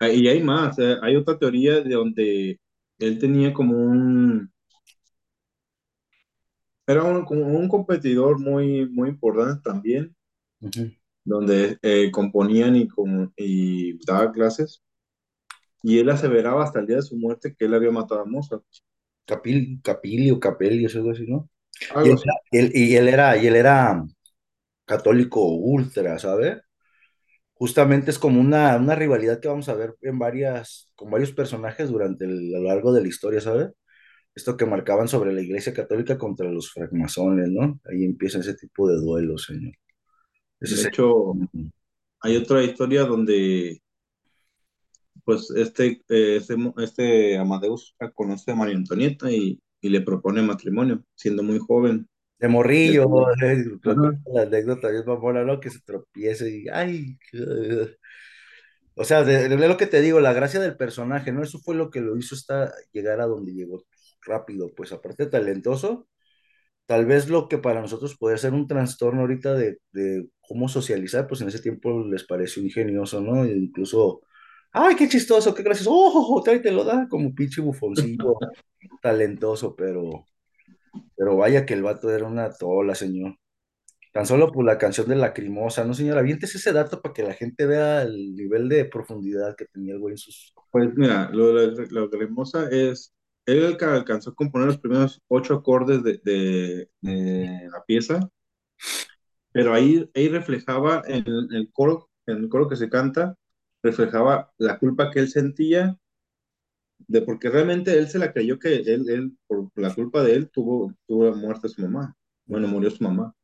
Ah, 0.00 0.08
Y 0.10 0.28
hay 0.28 0.42
más. 0.42 0.78
eh, 0.78 0.96
Hay 1.02 1.16
otra 1.16 1.38
teoría 1.38 1.80
de 1.80 1.94
donde 1.94 2.60
él 2.98 3.18
tenía 3.18 3.52
como 3.52 3.76
un. 3.76 4.52
Era 6.88 7.04
un, 7.04 7.24
como 7.24 7.46
un 7.46 7.68
competidor 7.68 8.40
muy, 8.40 8.88
muy 8.90 9.10
importante 9.10 9.62
también, 9.62 10.16
donde 11.24 11.78
eh, 11.82 12.10
componían 12.10 12.74
y, 12.76 12.88
como, 12.88 13.32
y 13.36 14.04
daba 14.06 14.32
clases. 14.32 14.82
Y 15.82 15.98
él 15.98 16.10
aseveraba 16.10 16.64
hasta 16.64 16.80
el 16.80 16.86
día 16.86 16.96
de 16.96 17.02
su 17.02 17.16
muerte 17.16 17.54
que 17.56 17.64
él 17.66 17.74
había 17.74 17.90
matado 17.90 18.22
a 18.22 18.24
Mozart. 18.24 18.64
Capil, 19.26 19.80
Capilio, 19.82 20.40
Capelio, 20.40 20.88
algo 20.94 21.10
así, 21.12 21.26
¿no? 21.26 21.50
Y 22.02 22.08
Algo 22.08 22.12
él, 22.12 22.16
así. 22.16 22.30
él- 22.52 22.72
y 22.74 22.96
él 22.96 23.08
era, 23.08 23.36
y 23.36 23.46
él 23.46 23.56
era 23.56 24.04
católico 24.86 25.42
ultra, 25.46 26.18
¿sabe? 26.18 26.62
Justamente 27.54 28.10
es 28.10 28.18
como 28.18 28.40
una, 28.40 28.76
una 28.76 28.94
rivalidad 28.94 29.40
que 29.40 29.48
vamos 29.48 29.68
a 29.68 29.74
ver 29.74 29.96
en 30.02 30.18
varias, 30.18 30.92
con 30.96 31.10
varios 31.10 31.32
personajes 31.32 31.90
durante 31.90 32.24
el- 32.26 32.54
a 32.56 32.58
lo 32.60 32.64
largo 32.68 32.92
de 32.92 33.02
la 33.02 33.08
historia, 33.08 33.40
¿sabe? 33.40 33.72
Esto 34.38 34.56
que 34.56 34.66
marcaban 34.66 35.08
sobre 35.08 35.32
la 35.34 35.42
Iglesia 35.42 35.74
Católica 35.74 36.16
contra 36.18 36.50
los 36.50 36.70
francmasones, 36.72 37.50
¿no? 37.50 37.80
Ahí 37.84 38.04
empieza 38.04 38.38
ese 38.40 38.54
tipo 38.54 38.88
de 38.88 38.96
duelos, 38.98 39.44
señor. 39.46 39.74
Ese 40.60 40.76
De 40.76 40.88
hecho, 40.88 41.34
el- 41.34 41.72
hay 42.20 42.36
otra 42.36 42.62
historia 42.64 43.04
donde 43.04 43.80
pues 45.24 45.50
este, 45.50 46.02
eh, 46.08 46.36
este, 46.36 46.56
este 46.78 47.38
Amadeus 47.38 47.94
conoce 48.14 48.50
a 48.52 48.54
María 48.54 48.76
Antonieta 48.76 49.30
y, 49.30 49.60
y 49.80 49.88
le 49.90 50.00
propone 50.00 50.42
matrimonio, 50.42 51.04
siendo 51.14 51.42
muy 51.42 51.58
joven. 51.58 52.08
de 52.38 52.48
morrillo, 52.48 53.04
pide- 53.36 53.68
eh, 53.90 54.18
la 54.32 54.42
anécdota 54.42 54.90
es 54.90 55.06
mamona, 55.06 55.44
¿no? 55.44 55.60
Que 55.60 55.70
se 55.70 55.80
tropiece 55.82 56.50
y, 56.50 56.68
ay, 56.68 57.18
o 58.94 59.04
sea, 59.04 59.24
de, 59.24 59.48
de 59.48 59.68
lo 59.68 59.76
que 59.76 59.86
te 59.86 60.00
digo, 60.00 60.20
la 60.20 60.32
gracia 60.32 60.60
del 60.60 60.76
personaje, 60.76 61.32
¿no? 61.32 61.42
Eso 61.42 61.58
fue 61.60 61.74
lo 61.74 61.90
que 61.90 62.00
lo 62.00 62.16
hizo 62.16 62.34
hasta 62.34 62.72
llegar 62.92 63.20
a 63.20 63.26
donde 63.26 63.52
llegó 63.52 63.84
rápido, 64.28 64.70
pues 64.76 64.92
aparte 64.92 65.26
talentoso, 65.26 66.08
tal 66.86 67.06
vez 67.06 67.28
lo 67.28 67.48
que 67.48 67.58
para 67.58 67.80
nosotros 67.82 68.16
puede 68.18 68.38
ser 68.38 68.54
un 68.54 68.66
trastorno 68.68 69.22
ahorita 69.22 69.54
de, 69.54 69.78
de 69.92 70.28
cómo 70.40 70.68
socializar, 70.68 71.26
pues 71.28 71.40
en 71.42 71.48
ese 71.48 71.60
tiempo 71.60 72.04
les 72.06 72.24
pareció 72.24 72.62
ingenioso, 72.62 73.20
¿no? 73.20 73.44
E 73.44 73.52
incluso, 73.56 74.22
ay, 74.72 74.96
qué 74.96 75.08
chistoso, 75.08 75.54
qué 75.54 75.62
gracioso, 75.62 75.92
oh, 75.92 76.42
te 76.44 76.72
lo 76.72 76.84
da 76.84 77.08
como 77.08 77.34
pinche 77.34 77.60
bufoncillo, 77.60 78.38
talentoso, 79.02 79.76
pero, 79.76 80.26
pero 81.16 81.36
vaya 81.36 81.66
que 81.66 81.74
el 81.74 81.82
vato 81.82 82.10
era 82.10 82.26
una 82.26 82.50
tola, 82.52 82.94
señor. 82.94 83.36
Tan 84.12 84.26
solo 84.26 84.52
por 84.52 84.64
la 84.64 84.78
canción 84.78 85.08
de 85.08 85.16
Lacrimosa, 85.16 85.84
¿no, 85.84 85.94
señor? 85.94 86.18
Aviéntese 86.18 86.58
ese 86.58 86.72
dato 86.72 87.00
para 87.02 87.14
que 87.14 87.22
la 87.22 87.34
gente 87.34 87.66
vea 87.66 88.02
el 88.02 88.34
nivel 88.34 88.68
de 88.68 88.84
profundidad 88.86 89.56
que 89.56 89.66
tenía 89.66 89.94
el 89.94 90.00
güey 90.00 90.14
en 90.14 90.18
sus... 90.18 90.54
Pues 90.70 90.88
mira, 90.96 91.30
lo, 91.32 91.52
de- 91.54 91.86
lo 91.90 92.08
de 92.08 92.18
Él 93.48 93.76
alcanzó 93.80 94.30
a 94.30 94.34
componer 94.34 94.68
los 94.68 94.78
primeros 94.78 95.22
ocho 95.28 95.54
acordes 95.54 96.02
de, 96.02 96.20
de, 96.24 96.90
de 97.00 97.68
la 97.70 97.82
pieza, 97.84 98.30
pero 99.52 99.74
ahí, 99.74 100.08
ahí 100.14 100.28
reflejaba 100.28 101.02
en 101.06 101.26
el, 101.26 101.48
el 101.54 101.72
coro, 101.72 102.10
el 102.26 102.48
coro 102.48 102.68
que 102.68 102.76
se 102.76 102.90
canta, 102.90 103.36
reflejaba 103.82 104.52
la 104.58 104.78
culpa 104.78 105.10
que 105.10 105.20
él 105.20 105.28
sentía 105.28 105.98
de 107.06 107.22
porque 107.22 107.48
realmente 107.48 107.96
él 107.96 108.08
se 108.08 108.18
la 108.18 108.32
creyó 108.32 108.58
que 108.58 108.74
él, 108.74 109.08
él 109.08 109.32
por 109.46 109.70
la 109.76 109.94
culpa 109.94 110.22
de 110.22 110.34
él, 110.34 110.50
tuvo, 110.50 110.92
tuvo 111.06 111.34
muerte 111.34 111.68
su 111.68 111.82
mamá. 111.82 112.14
Bueno, 112.44 112.68
murió 112.68 112.90
su 112.90 113.02
mamá. 113.04 113.34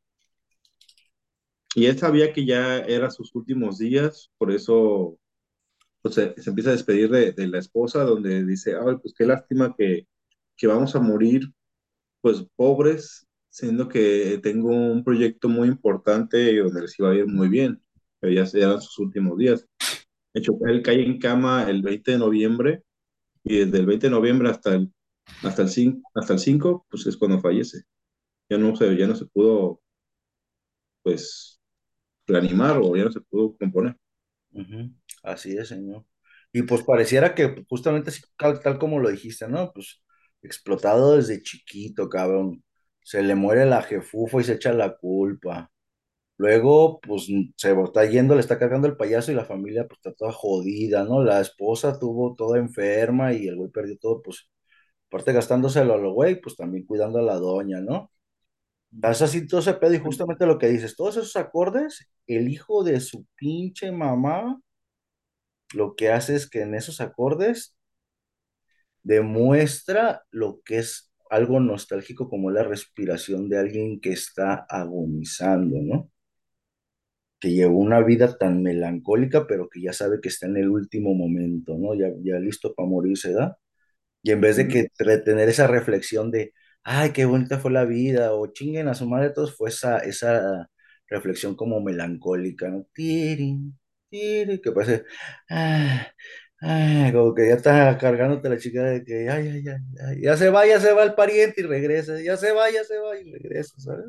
Y 1.73 1.87
él 1.87 1.97
sabía 1.97 2.31
que 2.31 2.45
ya 2.45 2.79
era 2.79 3.09
sus 3.11 3.33
últimos 3.35 3.77
días, 3.77 4.31
por 4.37 4.51
eso 4.51 5.17
pues, 6.05 6.13
se, 6.13 6.39
se 6.39 6.51
empieza 6.51 6.69
a 6.69 6.73
despedir 6.73 7.09
de, 7.09 7.31
de, 7.31 7.47
la 7.47 7.57
esposa, 7.57 8.03
donde 8.03 8.45
dice, 8.45 8.75
ay, 8.75 8.97
pues 9.01 9.11
qué 9.17 9.25
lástima 9.25 9.73
que, 9.75 10.07
que 10.55 10.67
vamos 10.67 10.95
a 10.95 10.99
morir, 10.99 11.51
pues 12.21 12.45
pobres, 12.55 13.25
siendo 13.49 13.89
que 13.89 14.39
tengo 14.43 14.69
un 14.69 15.03
proyecto 15.03 15.49
muy 15.49 15.67
importante 15.67 16.57
donde 16.59 16.81
les 16.81 16.99
iba 16.99 17.09
a 17.09 17.15
ir 17.15 17.25
muy 17.25 17.49
bien, 17.49 17.81
pero 18.19 18.31
ya 18.31 18.45
eran 18.53 18.83
sus 18.83 18.99
últimos 18.99 19.35
días. 19.39 19.65
De 20.31 20.41
hecho, 20.41 20.53
él 20.67 20.83
cae 20.83 21.03
en 21.03 21.17
cama 21.17 21.67
el 21.67 21.81
20 21.81 22.11
de 22.11 22.17
noviembre 22.19 22.83
y 23.43 23.57
desde 23.65 23.79
el 23.79 23.87
20 23.87 24.05
de 24.05 24.11
noviembre 24.11 24.49
hasta 24.49 24.75
el, 24.75 24.93
hasta 25.41 25.63
el, 25.63 25.69
5, 25.69 26.11
hasta 26.13 26.33
el 26.33 26.39
5, 26.39 26.85
pues 26.87 27.07
es 27.07 27.17
cuando 27.17 27.41
fallece. 27.41 27.81
Ya 28.47 28.59
no 28.59 28.75
se, 28.75 28.95
ya 28.95 29.07
no 29.07 29.15
se 29.15 29.25
pudo, 29.25 29.81
pues, 31.01 31.59
reanimar 32.27 32.77
o 32.77 32.95
ya 32.95 33.05
no 33.05 33.11
se 33.11 33.21
pudo 33.21 33.57
componer. 33.57 33.97
Uh 34.51 34.61
-huh. 34.61 34.93
Así 35.25 35.57
es, 35.57 35.69
señor. 35.69 36.05
Y 36.53 36.63
pues 36.63 36.83
pareciera 36.83 37.35
que 37.35 37.65
justamente 37.69 38.11
tal, 38.37 38.59
tal, 38.61 38.79
como 38.79 38.99
lo 38.99 39.09
dijiste, 39.09 39.47
¿no? 39.47 39.71
Pues 39.73 40.01
explotado 40.41 41.15
desde 41.17 41.41
chiquito, 41.41 42.09
cabrón. 42.09 42.63
Se 43.03 43.21
le 43.23 43.35
muere 43.35 43.65
la 43.65 43.81
jefufa 43.83 44.41
y 44.41 44.43
se 44.43 44.53
echa 44.53 44.73
la 44.73 44.95
culpa. 44.97 45.71
Luego, 46.37 47.01
pues 47.01 47.27
se 47.57 47.73
está 47.83 48.05
yendo, 48.05 48.35
le 48.35 48.41
está 48.41 48.59
cargando 48.59 48.87
el 48.87 48.97
payaso 48.97 49.31
y 49.31 49.35
la 49.35 49.45
familia 49.45 49.87
pues 49.87 49.99
está 49.99 50.13
toda 50.13 50.33
jodida, 50.33 51.03
¿no? 51.05 51.23
La 51.23 51.41
esposa 51.41 51.99
tuvo 51.99 52.35
toda 52.35 52.59
enferma 52.59 53.33
y 53.33 53.47
el 53.47 53.57
güey 53.57 53.71
perdió 53.71 53.97
todo, 53.99 54.21
pues, 54.23 54.49
aparte 55.09 55.33
gastándoselo 55.33 55.95
a 55.95 55.97
lo 55.99 56.13
güey, 56.13 56.41
pues 56.41 56.55
también 56.57 56.85
cuidando 56.85 57.19
a 57.19 57.23
la 57.23 57.35
doña, 57.37 57.81
¿no? 57.81 58.11
Das 58.91 59.21
así 59.21 59.47
todo 59.47 59.59
ese 59.61 59.73
pedo 59.75 59.93
y 59.93 59.99
justamente 59.99 60.45
lo 60.45 60.57
que 60.57 60.67
dices, 60.69 60.95
todos 60.95 61.17
esos 61.17 61.35
acordes, 61.35 62.09
el 62.27 62.49
hijo 62.49 62.83
de 62.83 62.99
su 63.01 63.25
pinche 63.35 63.91
mamá, 63.91 64.59
lo 65.73 65.95
que 65.95 66.09
hace 66.11 66.35
es 66.35 66.49
que 66.49 66.61
en 66.61 66.75
esos 66.75 67.01
acordes 67.01 67.75
demuestra 69.03 70.23
lo 70.31 70.61
que 70.65 70.79
es 70.79 71.11
algo 71.29 71.59
nostálgico 71.59 72.29
como 72.29 72.51
la 72.51 72.63
respiración 72.63 73.49
de 73.49 73.57
alguien 73.59 73.99
que 74.01 74.11
está 74.11 74.65
agonizando, 74.69 75.77
¿no? 75.81 76.11
que 77.39 77.51
llevó 77.53 77.77
una 77.79 78.01
vida 78.01 78.37
tan 78.37 78.63
melancólica, 78.63 79.47
pero 79.47 79.69
que 79.69 79.81
ya 79.81 79.93
sabe 79.93 80.19
que 80.21 80.29
está 80.29 80.47
en 80.47 80.57
el 80.57 80.69
último 80.69 81.13
momento, 81.13 81.77
¿no? 81.77 81.93
Ya, 81.95 82.09
ya 82.23 82.39
listo 82.39 82.73
para 82.73 82.87
morirse, 82.89 83.33
¿da? 83.33 83.57
Y 84.23 84.31
en 84.31 84.41
vez 84.41 84.57
de 84.57 84.67
que 84.67 84.89
tener 85.25 85.49
esa 85.49 85.67
reflexión 85.67 86.31
de, 86.31 86.53
ay, 86.83 87.11
qué 87.13 87.25
bonita 87.25 87.59
fue 87.59 87.71
la 87.71 87.85
vida, 87.85 88.33
o 88.33 88.47
chinguen 88.47 88.87
a 88.89 88.95
su 88.95 89.07
madre 89.09 89.31
todos, 89.31 89.55
fue 89.57 89.69
esa, 89.69 89.99
esa 89.99 90.69
reflexión 91.09 91.55
como 91.55 91.81
melancólica, 91.81 92.69
¿no? 92.69 92.87
Tiri, 92.93 93.59
tiri, 94.15 94.61
que 94.61 94.71
parece, 94.71 95.05
ah, 95.49 96.07
ah, 96.61 97.09
como 97.13 97.33
que 97.35 97.47
ya 97.49 97.55
está 97.55 97.97
cargándote 97.97 98.49
la 98.49 98.57
chica 98.57 98.83
de 98.83 99.03
que, 99.03 99.29
ay, 99.29 99.47
ay, 99.49 99.67
ay, 99.67 99.81
ay, 100.07 100.21
ya 100.21 100.37
se 100.37 100.49
va, 100.49 100.65
ya 100.67 100.79
se 100.79 100.93
va 100.93 101.03
el 101.03 101.15
pariente 101.15 101.61
y 101.61 101.65
regresa, 101.65 102.21
ya 102.21 102.37
se 102.37 102.51
va, 102.51 102.71
ya 102.71 102.83
se 102.83 102.97
va 102.99 103.19
y 103.19 103.31
regresa, 103.31 103.79
¿sabes? 103.79 104.05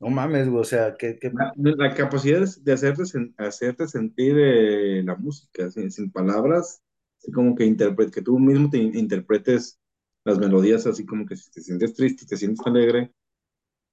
No 0.00 0.10
mames, 0.10 0.48
güey, 0.48 0.60
o 0.60 0.64
sea, 0.64 0.94
que... 0.96 1.18
que... 1.18 1.30
La, 1.30 1.52
la, 1.56 1.94
capacidad 1.94 2.46
de 2.62 2.72
hacerte, 2.72 3.02
hacerte 3.36 3.88
sentir 3.88 4.36
eh, 4.38 5.02
la 5.04 5.16
música, 5.16 5.70
sin, 5.70 5.90
sin 5.90 6.12
palabras, 6.12 6.80
así 7.18 7.32
como 7.32 7.56
que, 7.56 7.64
interpret, 7.64 8.12
que 8.12 8.22
tú 8.22 8.38
mismo 8.38 8.70
te 8.70 8.78
interpretes 8.78 9.80
las 10.24 10.38
melodías, 10.38 10.86
así 10.86 11.04
como 11.04 11.26
que 11.26 11.36
si 11.36 11.50
te 11.50 11.62
sientes 11.62 11.94
triste, 11.94 12.26
te 12.26 12.36
sientes 12.36 12.64
alegre, 12.64 13.12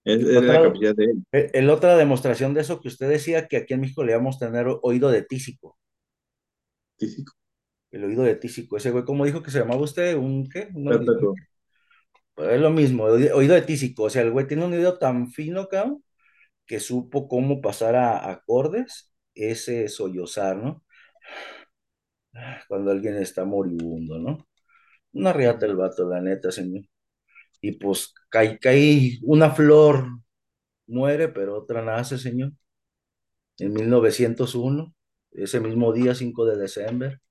es, 0.05 0.21
es 0.21 0.37
otra, 0.37 0.53
la 0.53 0.61
capacidad 0.61 0.95
de 0.95 1.03
él. 1.03 1.25
El 1.31 1.69
otra 1.69 1.97
demostración 1.97 2.53
de 2.53 2.61
eso 2.61 2.79
que 2.79 2.87
usted 2.87 3.09
decía, 3.09 3.47
que 3.47 3.57
aquí 3.57 3.73
en 3.73 3.81
México 3.81 4.03
le 4.03 4.15
vamos 4.15 4.37
a 4.37 4.47
tener 4.47 4.67
oído 4.81 5.09
de 5.09 5.23
tísico. 5.23 5.77
Tísico. 6.97 7.33
El 7.91 8.05
oído 8.05 8.23
de 8.23 8.35
tísico. 8.35 8.77
Ese 8.77 8.91
güey, 8.91 9.03
¿cómo 9.03 9.25
dijo 9.25 9.41
que 9.41 9.51
se 9.51 9.59
llamaba 9.59 9.81
usted? 9.81 10.15
¿Un 10.15 10.49
qué? 10.49 10.69
Un 10.73 11.35
es 12.37 12.59
lo 12.59 12.69
mismo, 12.69 13.05
oído 13.05 13.55
de 13.55 13.61
tísico. 13.61 14.03
O 14.03 14.09
sea, 14.09 14.21
el 14.21 14.31
güey 14.31 14.47
tiene 14.47 14.65
un 14.65 14.73
oído 14.73 14.97
tan 14.97 15.31
fino, 15.31 15.67
cabrón, 15.67 16.03
que 16.65 16.79
supo 16.79 17.27
cómo 17.27 17.61
pasar 17.61 17.95
a 17.95 18.29
acordes 18.29 19.13
ese 19.33 19.87
sollozar, 19.87 20.57
¿no? 20.57 20.83
Cuando 22.67 22.91
alguien 22.91 23.15
está 23.17 23.45
moribundo, 23.45 24.19
¿no? 24.19 24.47
Una 25.13 25.33
riata 25.33 25.65
el 25.65 25.75
vato, 25.77 26.07
la 26.09 26.21
neta, 26.21 26.51
señor. 26.51 26.83
Y 27.65 27.71
pues 27.71 28.13
cae, 28.29 28.59
cae 28.59 29.17
una 29.23 29.49
flor, 29.49 30.05
muere, 30.85 31.29
pero 31.29 31.57
otra 31.57 31.81
nace, 31.81 32.19
señor. 32.19 32.51
En 33.57 33.73
1901, 33.73 34.93
ese 35.31 35.59
mismo 35.59 35.91
día, 35.91 36.13
5 36.13 36.45
de 36.45 36.61
diciembre. 36.61 37.21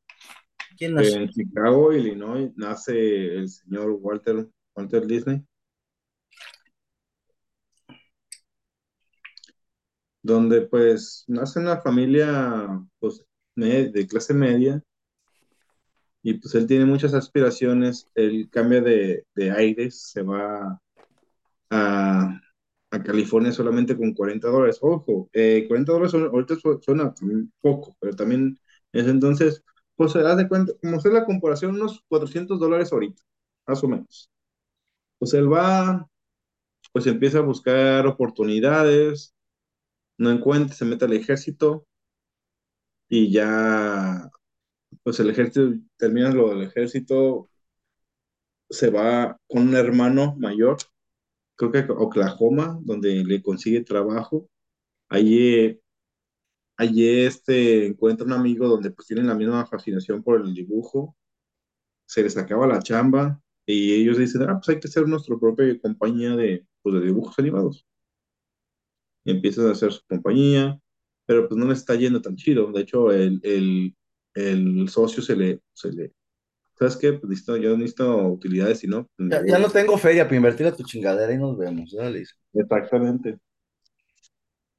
¿Quién 0.76 0.94
nace? 0.94 1.14
En 1.14 1.28
Chicago, 1.28 1.92
Illinois, 1.92 2.50
nace 2.56 3.36
el 3.36 3.48
señor 3.48 3.92
Walter 3.92 4.48
Walter 4.74 5.06
Disney. 5.06 5.40
Donde 10.20 10.62
pues 10.62 11.22
nace 11.28 11.60
una 11.60 11.80
familia 11.80 12.84
pues, 12.98 13.24
de 13.54 14.06
clase 14.08 14.34
media 14.34 14.82
y 16.24 16.34
pues 16.34 16.54
él 16.56 16.66
tiene 16.66 16.86
muchas 16.86 17.14
aspiraciones, 17.14 18.08
él 18.16 18.48
cambia 18.50 18.80
de, 18.82 19.26
de 19.36 19.50
aires, 19.52 20.10
se 20.12 20.22
va 20.22 20.80
a, 21.70 22.40
a, 22.90 23.02
California 23.04 23.52
solamente 23.52 23.96
con 23.96 24.14
40 24.14 24.48
dólares. 24.48 24.78
Ojo, 24.82 25.28
eh, 25.32 25.66
40 25.68 25.92
dólares 25.92 26.12
son, 26.12 26.24
ahorita 26.26 26.56
suena 26.82 27.14
poco, 27.60 27.96
pero 28.00 28.16
también 28.16 28.58
entonces, 28.92 29.62
pues 29.96 30.12
se 30.12 30.20
da 30.22 30.36
de 30.36 30.48
cuenta, 30.48 30.72
como 30.80 30.96
hacer 30.96 31.12
la 31.12 31.24
comparación, 31.26 31.74
unos 31.76 32.02
400 32.08 32.60
dólares 32.60 32.92
ahorita, 32.92 33.22
más 33.66 33.82
o 33.84 33.88
menos 33.88 34.30
pues 35.18 35.34
él 35.34 35.52
va, 35.52 36.08
pues 36.92 37.06
empieza 37.06 37.38
a 37.38 37.42
buscar 37.42 38.06
oportunidades, 38.06 39.34
no 40.18 40.30
encuentra, 40.30 40.76
se 40.76 40.84
mete 40.84 41.06
al 41.06 41.14
ejército 41.14 41.86
y 43.08 43.30
ya, 43.32 44.30
pues 45.04 45.20
el 45.20 45.30
ejército, 45.30 45.74
termina 45.98 46.30
lo 46.32 46.50
del 46.50 46.62
ejército, 46.64 47.50
se 48.70 48.90
va 48.90 49.38
con 49.46 49.68
un 49.68 49.76
hermano 49.76 50.36
mayor, 50.38 50.78
creo 51.56 51.72
que 51.72 51.86
Oklahoma, 51.92 52.78
donde 52.82 53.24
le 53.24 53.42
consigue 53.42 53.82
trabajo. 53.84 54.48
Allí, 55.08 55.80
allí 56.76 57.08
este, 57.26 57.86
encuentra 57.86 58.26
un 58.26 58.32
amigo 58.34 58.68
donde 58.68 58.90
pues 58.90 59.06
tienen 59.08 59.28
la 59.28 59.34
misma 59.34 59.66
fascinación 59.66 60.22
por 60.22 60.40
el 60.40 60.54
dibujo, 60.54 61.16
se 62.06 62.22
les 62.22 62.36
acaba 62.36 62.66
la 62.66 62.82
chamba, 62.82 63.40
y 63.66 63.94
ellos 63.94 64.18
dicen, 64.18 64.42
ah, 64.42 64.58
pues 64.58 64.68
hay 64.70 64.80
que 64.80 64.88
hacer 64.88 65.08
nuestra 65.08 65.38
propia 65.38 65.78
compañía 65.80 66.36
de, 66.36 66.66
pues, 66.82 66.94
de 66.96 67.02
dibujos 67.06 67.38
animados. 67.38 67.86
Y 69.24 69.30
empiezan 69.32 69.66
a 69.68 69.72
hacer 69.72 69.92
su 69.92 70.02
compañía, 70.06 70.78
pero 71.26 71.48
pues 71.48 71.58
no 71.58 71.66
les 71.66 71.78
está 71.78 71.94
yendo 71.94 72.20
tan 72.20 72.36
chido. 72.36 72.70
De 72.72 72.82
hecho, 72.82 73.10
el, 73.12 73.40
el, 73.42 73.96
el 74.34 74.88
socio 74.88 75.22
se 75.22 75.36
le, 75.36 75.60
se 75.72 75.92
le, 75.92 76.12
¿sabes 76.78 76.96
qué? 76.96 77.12
Pues 77.12 77.30
necesito, 77.30 77.56
yo 77.56 77.76
necesito 77.76 78.28
utilidades 78.28 78.84
y 78.84 78.88
no. 78.88 79.08
Pues, 79.16 79.30
ya, 79.30 79.46
ya, 79.46 79.58
no 79.58 79.70
tengo 79.70 79.96
feria 79.98 80.24
para 80.24 80.36
invertir 80.36 80.66
a 80.66 80.76
tu 80.76 80.82
chingadera 80.84 81.32
y 81.32 81.38
nos 81.38 81.56
vemos, 81.56 81.92
dale. 81.92 82.24
Exactamente. 82.52 83.38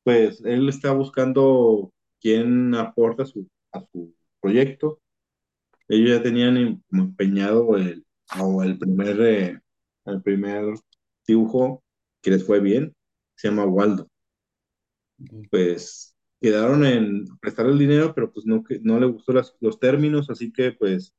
Pues 0.03 0.41
él 0.45 0.69
está 0.69 0.91
buscando 0.91 1.91
quién 2.21 2.75
aporta 2.75 3.23
a 3.23 3.25
su, 3.25 3.47
a 3.71 3.81
su 3.91 4.13
proyecto. 4.39 4.99
Ellos 5.87 6.17
ya 6.17 6.23
tenían 6.23 6.83
empeñado 6.91 7.77
el, 7.77 8.05
o 8.39 8.63
el 8.63 8.77
primer, 8.77 9.21
eh, 9.21 9.59
el 10.05 10.21
primer 10.21 10.75
dibujo 11.27 11.83
que 12.21 12.31
les 12.31 12.43
fue 12.45 12.59
bien, 12.59 12.95
se 13.35 13.49
llama 13.49 13.65
Waldo. 13.65 14.07
Pues 15.49 16.14
quedaron 16.45 16.85
en 16.85 17.25
prestar 17.39 17.65
el 17.65 17.79
dinero, 17.79 18.13
pero 18.13 18.31
pues 18.31 18.45
no, 18.45 18.63
no 18.81 18.99
le 18.99 19.07
gustó 19.07 19.33
las, 19.33 19.55
los 19.59 19.79
términos, 19.79 20.29
así 20.29 20.51
que 20.51 20.71
pues, 20.73 21.11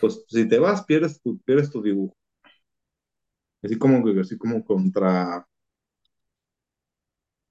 pues 0.00 0.24
si 0.28 0.46
te 0.48 0.58
vas, 0.58 0.84
pierdes 0.84 1.20
tu, 1.22 1.38
pierdes 1.40 1.70
tu 1.70 1.82
dibujo. 1.82 2.14
Así 3.62 3.78
como, 3.78 4.06
así 4.20 4.36
como 4.36 4.62
contra, 4.62 5.46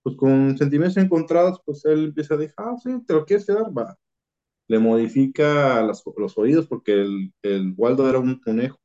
pues 0.03 0.15
con 0.15 0.57
sentimientos 0.57 0.97
encontrados, 0.97 1.59
pues 1.65 1.83
él 1.85 2.05
empieza 2.05 2.35
a 2.35 2.37
decir, 2.37 2.53
ah, 2.57 2.75
sí, 2.81 2.91
te 3.07 3.13
lo 3.15 3.25
quieres 3.25 3.47
quedar, 3.47 3.75
va 3.75 3.97
le 4.67 4.79
modifica 4.79 5.81
las, 5.83 6.03
los 6.17 6.37
oídos 6.37 6.67
porque 6.67 6.93
el, 6.93 7.33
el, 7.43 7.73
Waldo 7.77 8.09
era 8.09 8.19
un 8.19 8.39
conejo. 8.39 8.79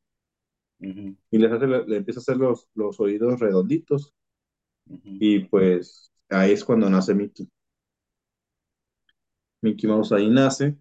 Y 0.78 1.38
les 1.38 1.52
hace, 1.52 1.66
le 1.66 1.96
empieza 1.96 2.20
a 2.20 2.22
hacer 2.22 2.38
los, 2.38 2.66
los 2.74 2.98
oídos 3.00 3.38
redonditos 3.38 4.14
ujú. 4.86 5.00
y 5.04 5.40
pues 5.40 6.10
ahí 6.30 6.52
es 6.52 6.64
cuando 6.64 6.88
nace 6.88 7.14
Mickey. 7.14 7.46
Mickey 9.62 9.88
Mouse 9.88 10.12
ahí 10.12 10.28
nace 10.28 10.76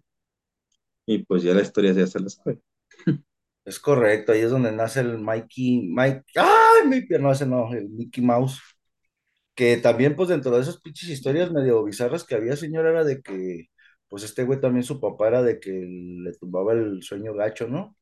y 1.06 1.18
pues 1.24 1.42
ya 1.42 1.54
la 1.54 1.62
historia 1.62 1.92
ya 1.92 2.06
se 2.06 2.20
la 2.20 2.28
sabe. 2.28 2.60
Es 3.64 3.78
correcto, 3.78 4.32
ahí 4.32 4.40
es 4.40 4.50
donde 4.50 4.72
nace 4.72 5.00
el 5.00 5.18
Mikey, 5.18 5.82
Mike, 5.94 6.24
¡ay! 6.36 6.88
Mickey, 6.88 7.18
no, 7.18 7.30
ese 7.30 7.46
no, 7.46 7.72
el 7.72 7.88
Mickey 7.90 8.24
Mouse. 8.24 8.60
Que 9.54 9.76
también, 9.76 10.16
pues, 10.16 10.28
dentro 10.28 10.50
de 10.52 10.62
esas 10.62 10.80
pinches 10.80 11.08
historias 11.10 11.52
medio 11.52 11.84
bizarras 11.84 12.24
que 12.24 12.34
había, 12.34 12.56
señor, 12.56 12.86
era 12.86 13.04
de 13.04 13.20
que, 13.20 13.66
pues, 14.08 14.22
este 14.24 14.44
güey 14.44 14.60
también 14.60 14.84
su 14.84 15.00
papá 15.00 15.28
era 15.28 15.42
de 15.42 15.60
que 15.60 15.70
le 15.70 16.32
tumbaba 16.34 16.72
el 16.72 17.02
sueño 17.02 17.34
gacho, 17.34 17.68
¿no? 17.68 17.96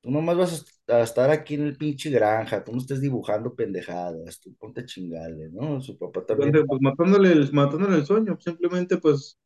Tú 0.00 0.10
nomás 0.10 0.36
vas 0.36 0.66
a 0.88 1.00
estar 1.02 1.30
aquí 1.30 1.54
en 1.54 1.62
el 1.62 1.76
pinche 1.76 2.10
granja, 2.10 2.62
tú 2.62 2.72
no 2.72 2.78
estés 2.78 3.00
dibujando 3.00 3.54
pendejadas, 3.54 4.40
tú 4.40 4.54
ponte 4.56 4.82
a 4.82 4.84
chingarle, 4.84 5.48
¿no? 5.50 5.80
Su 5.80 5.96
papá 5.96 6.26
también. 6.26 6.48
Entonces, 6.48 6.68
pues 6.68 6.80
matándole 6.82 7.32
el, 7.32 7.52
matándole 7.52 7.96
el 7.96 8.06
sueño, 8.06 8.36
simplemente 8.40 8.98
pues 8.98 9.38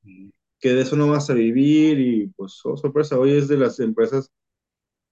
que 0.61 0.73
de 0.73 0.83
eso 0.83 0.97
no 0.97 1.09
vas 1.09 1.31
a 1.31 1.35
vivir 1.35 2.01
y 2.01 2.27
pues, 2.29 2.61
oh, 2.64 2.77
sorpresa, 2.77 3.18
hoy 3.18 3.33
es 3.33 3.49
de 3.49 3.57
las 3.57 3.79
empresas 3.81 4.33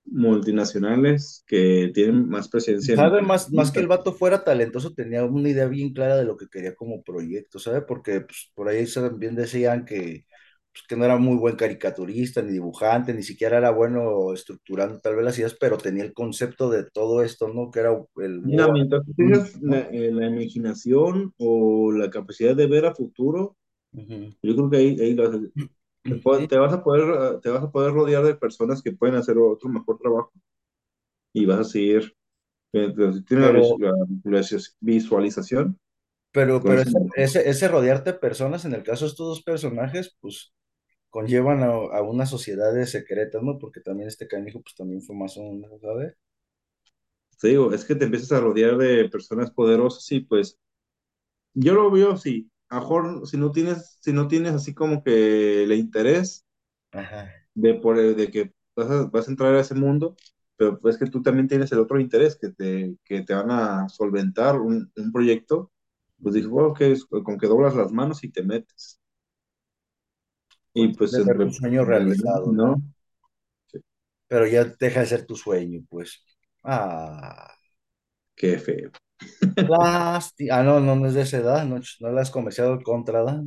multinacionales 0.04 1.44
que 1.46 1.90
tienen 1.92 2.28
más 2.28 2.48
presencia 2.48 2.92
en, 2.92 2.98
Sabe, 2.98 3.18
en 3.18 3.26
más, 3.26 3.52
más 3.52 3.70
que 3.70 3.80
el 3.80 3.88
vato 3.88 4.12
fuera 4.12 4.44
talentoso, 4.44 4.94
tenía 4.94 5.24
una 5.24 5.48
idea 5.48 5.66
bien 5.66 5.92
clara 5.92 6.16
de 6.16 6.24
lo 6.24 6.36
que 6.36 6.48
quería 6.48 6.74
como 6.74 7.02
proyecto, 7.02 7.58
¿sabe? 7.58 7.82
Porque 7.82 8.20
pues, 8.20 8.50
por 8.54 8.68
ahí 8.68 8.86
también 8.86 9.34
decían 9.34 9.84
que, 9.84 10.24
pues, 10.72 10.84
que 10.88 10.96
no 10.96 11.04
era 11.04 11.16
muy 11.16 11.36
buen 11.36 11.56
caricaturista, 11.56 12.42
ni 12.42 12.52
dibujante, 12.52 13.14
ni 13.14 13.22
siquiera 13.22 13.58
era 13.58 13.70
bueno 13.70 14.32
estructurando 14.32 15.00
tal 15.00 15.16
vez 15.16 15.24
las 15.24 15.38
ideas, 15.38 15.56
pero 15.58 15.76
tenía 15.76 16.04
el 16.04 16.12
concepto 16.12 16.70
de 16.70 16.84
todo 16.84 17.22
esto, 17.22 17.48
¿no? 17.48 17.70
Que 17.70 17.80
era 17.80 17.90
el 18.16 18.42
Mira, 18.42 18.70
mientras 18.72 19.02
tengas 19.16 19.54
eh, 19.56 20.10
la 20.12 20.28
imaginación 20.28 21.34
o 21.38 21.92
la 21.92 22.10
capacidad 22.10 22.54
de 22.54 22.66
ver 22.66 22.86
a 22.86 22.94
futuro, 22.94 23.56
Ujú. 23.96 24.36
yo 24.42 24.54
creo 24.54 24.70
que 24.70 24.76
ahí, 24.76 25.00
ahí 25.00 25.14
lo 25.14 25.28
haces. 25.28 25.50
Te, 26.48 26.58
vas 26.58 26.72
a 26.72 26.82
poder, 26.84 27.40
te 27.40 27.50
vas 27.50 27.64
a 27.64 27.70
poder 27.70 27.92
rodear 27.92 28.24
de 28.24 28.34
personas 28.36 28.82
que 28.82 28.92
pueden 28.92 29.16
hacer 29.16 29.36
otro 29.38 29.68
mejor 29.68 29.98
trabajo 29.98 30.32
y 31.32 31.46
vas 31.46 31.60
a 31.60 31.64
seguir, 31.64 32.14
eh, 32.72 32.94
si 33.14 33.24
tienes 33.24 33.52
la, 33.52 33.52
pero, 33.52 33.76
la 34.24 34.42
visualización, 34.80 35.78
pero, 36.32 36.60
con 36.60 36.72
pero 36.72 36.82
ese, 36.82 36.98
ese, 37.16 37.48
ese 37.50 37.68
rodearte 37.68 38.12
de 38.12 38.18
personas, 38.18 38.64
en 38.64 38.74
el 38.74 38.82
caso 38.82 39.04
de 39.04 39.10
estos 39.10 39.26
dos 39.28 39.42
personajes, 39.42 40.16
pues 40.20 40.52
conllevan 41.10 41.62
a, 41.64 41.68
a 41.68 42.02
unas 42.02 42.30
sociedades 42.30 42.90
secretas, 42.92 43.42
¿no? 43.42 43.58
Porque 43.58 43.80
también 43.80 44.08
este 44.08 44.28
canijo, 44.28 44.62
pues 44.62 44.76
también 44.76 45.02
fue 45.02 45.16
masón, 45.16 45.62
¿no? 45.62 45.78
¿sabes? 45.80 46.14
te 47.40 47.48
digo, 47.48 47.72
es 47.72 47.84
que 47.84 47.94
te 47.94 48.04
empiezas 48.06 48.32
a 48.32 48.40
rodear 48.40 48.76
de 48.76 49.08
personas 49.08 49.50
poderosas 49.50 50.10
y 50.12 50.20
pues 50.20 50.58
yo 51.54 51.74
lo 51.74 51.90
veo 51.90 52.12
así. 52.12 52.50
A 52.70 52.76
mejor 52.80 53.26
si 53.26 53.36
no 53.38 53.50
tienes, 53.52 53.98
si 54.00 54.12
no 54.12 54.28
tienes 54.28 54.52
así 54.54 54.74
como 54.74 55.02
que 55.02 55.64
el 55.64 55.72
interés 55.72 56.44
Ajá. 56.92 57.46
de, 57.54 57.74
por, 57.74 57.96
de 57.98 58.30
que 58.30 58.52
vas 58.74 58.90
a, 58.90 59.04
vas 59.06 59.28
a 59.28 59.30
entrar 59.30 59.54
a 59.54 59.60
ese 59.60 59.74
mundo, 59.74 60.16
pero 60.56 60.78
pues 60.80 60.98
que 60.98 61.06
tú 61.06 61.22
también 61.22 61.48
tienes 61.48 61.72
el 61.72 61.78
otro 61.80 62.00
interés, 62.00 62.36
que 62.36 62.50
te, 62.50 62.96
que 63.04 63.22
te 63.22 63.34
van 63.34 63.50
a 63.50 63.88
solventar 63.88 64.60
un, 64.60 64.90
un 64.96 65.12
proyecto, 65.12 65.72
pues 66.22 66.34
dije, 66.34 66.48
bueno, 66.48 66.74
que 66.74 66.92
es 66.92 67.04
con 67.06 67.38
que 67.38 67.46
doblas 67.46 67.74
las 67.76 67.92
manos 67.92 68.24
y 68.24 68.30
te 68.30 68.42
metes. 68.42 69.00
Y 70.74 70.94
pues 70.94 71.18
ver 71.24 71.40
tu 71.40 71.50
entre, 71.50 71.50
sueño 71.50 71.84
realizado, 71.84 72.52
¿no? 72.52 72.52
¿no? 72.52 72.80
Pero 74.28 74.46
ya 74.46 74.64
deja 74.64 75.00
de 75.00 75.06
ser 75.06 75.26
tu 75.26 75.34
sueño, 75.36 75.84
pues. 75.88 76.22
Ah, 76.64 77.56
Qué 78.34 78.58
feo. 78.58 78.90
Lástima. 79.66 80.58
Ah, 80.58 80.62
no, 80.62 80.80
no, 80.80 80.96
no 80.96 81.06
es 81.08 81.14
de 81.14 81.22
esa 81.22 81.38
edad, 81.38 81.64
no, 81.64 81.80
no 82.00 82.12
le 82.12 82.20
has 82.20 82.30
comerciado 82.30 82.74
el 82.74 82.82
contra, 82.82 83.22
¿da? 83.22 83.42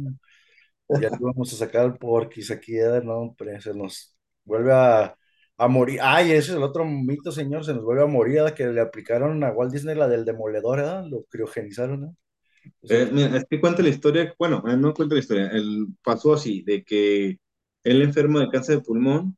Ya 0.93 1.09
vamos 1.19 1.53
a 1.53 1.57
sacar 1.57 1.85
el 1.85 1.97
porquis 1.97 2.51
aquí, 2.51 2.77
¿eh? 2.79 3.01
No, 3.03 3.19
hombre, 3.19 3.61
se 3.61 3.73
nos 3.73 4.15
vuelve 4.45 4.73
a, 4.73 5.15
a 5.57 5.67
morir. 5.67 5.99
Ay, 6.03 6.31
ese 6.31 6.51
es 6.51 6.57
el 6.57 6.63
otro 6.63 6.85
mito, 6.85 7.31
señor, 7.31 7.65
se 7.65 7.73
nos 7.73 7.83
vuelve 7.83 8.03
a 8.03 8.07
morir. 8.07 8.41
Que 8.55 8.67
le 8.67 8.81
aplicaron 8.81 9.43
a 9.43 9.51
Walt 9.51 9.71
Disney 9.73 9.95
la 9.95 10.07
del 10.07 10.25
demoledor, 10.25 10.79
¿verdad? 10.79 11.05
Lo 11.07 11.23
criogenizaron, 11.25 12.17
Eh, 12.89 13.09
mira, 13.11 13.37
es 13.37 13.45
que 13.49 13.59
cuenta 13.59 13.81
la 13.83 13.89
historia, 13.89 14.33
bueno, 14.37 14.63
eh, 14.67 14.75
no 14.77 14.93
cuenta 14.93 15.15
la 15.15 15.21
historia, 15.21 15.47
él 15.51 15.87
pasó 16.03 16.33
así, 16.33 16.61
de 16.63 16.83
que 16.83 17.39
él 17.83 18.01
enfermo 18.01 18.39
de 18.39 18.49
cáncer 18.49 18.77
de 18.77 18.81
pulmón 18.83 19.37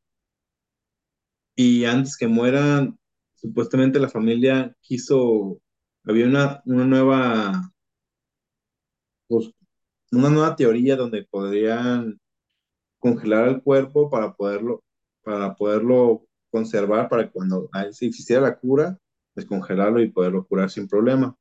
y 1.56 1.86
antes 1.86 2.18
que 2.18 2.28
muera, 2.28 2.88
supuestamente 3.36 4.00
la 4.00 4.10
familia 4.10 4.76
quiso, 4.82 5.62
había 6.06 6.26
una, 6.26 6.62
una 6.66 6.86
nueva, 6.86 7.72
pues, 9.28 9.52
una 10.12 10.30
nueva 10.30 10.56
teoría 10.56 10.96
donde 10.96 11.24
podrían 11.24 12.20
congelar 13.00 13.48
el 13.50 13.62
cuerpo 13.64 14.10
para 14.10 14.34
poderlo, 14.34 14.84
para 15.24 15.56
poderlo 15.56 16.26
conservar, 16.52 17.10
para 17.10 17.30
cuando 17.32 17.70
ahí 17.74 17.94
sí 17.94 18.08
existiera 18.08 18.42
la 18.42 18.58
cura, 18.60 18.98
descongelarlo 19.36 20.02
y 20.02 20.12
poderlo 20.12 20.46
curar 20.46 20.70
sin 20.70 20.88
problema. 20.88 21.36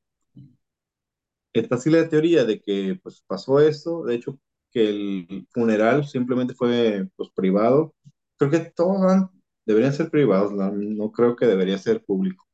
Está 1.52 1.76
así 1.76 1.90
la 1.90 2.08
teoría 2.08 2.44
de 2.44 2.60
que 2.60 2.98
pues 3.02 3.22
pasó 3.26 3.60
esto, 3.60 4.04
de 4.04 4.14
hecho 4.16 4.38
que 4.70 4.88
el 4.88 5.46
funeral 5.50 6.06
simplemente 6.06 6.54
fue 6.54 7.08
pues 7.16 7.30
privado. 7.34 7.94
Creo 8.38 8.50
que 8.50 8.60
todos 8.60 9.28
deberían 9.66 9.92
ser 9.92 10.10
privados, 10.10 10.52
no, 10.52 10.70
no 10.72 11.12
creo 11.12 11.36
que 11.36 11.46
debería 11.46 11.78
ser 11.78 12.04
público. 12.04 12.46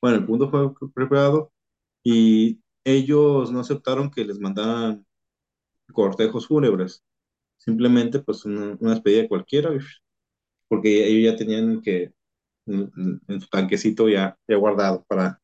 Bueno, 0.00 0.16
el 0.18 0.26
punto 0.26 0.50
fue 0.50 0.92
privado 0.92 1.52
y 2.02 2.60
ellos 2.84 3.52
no 3.52 3.60
aceptaron 3.60 4.10
que 4.10 4.24
les 4.24 4.38
mandaran 4.40 5.06
cortejos 5.92 6.48
fúnebres, 6.48 7.04
simplemente 7.58 8.20
pues 8.20 8.44
una, 8.44 8.76
una 8.80 8.92
despedida 8.92 9.28
cualquiera, 9.28 9.70
porque 10.68 11.06
ellos 11.06 11.32
ya 11.32 11.38
tenían 11.38 11.82
que 11.82 12.12
en 12.66 13.40
su 13.40 13.48
tanquecito 13.48 14.08
ya, 14.08 14.38
ya 14.48 14.56
guardado 14.56 15.04
para, 15.08 15.40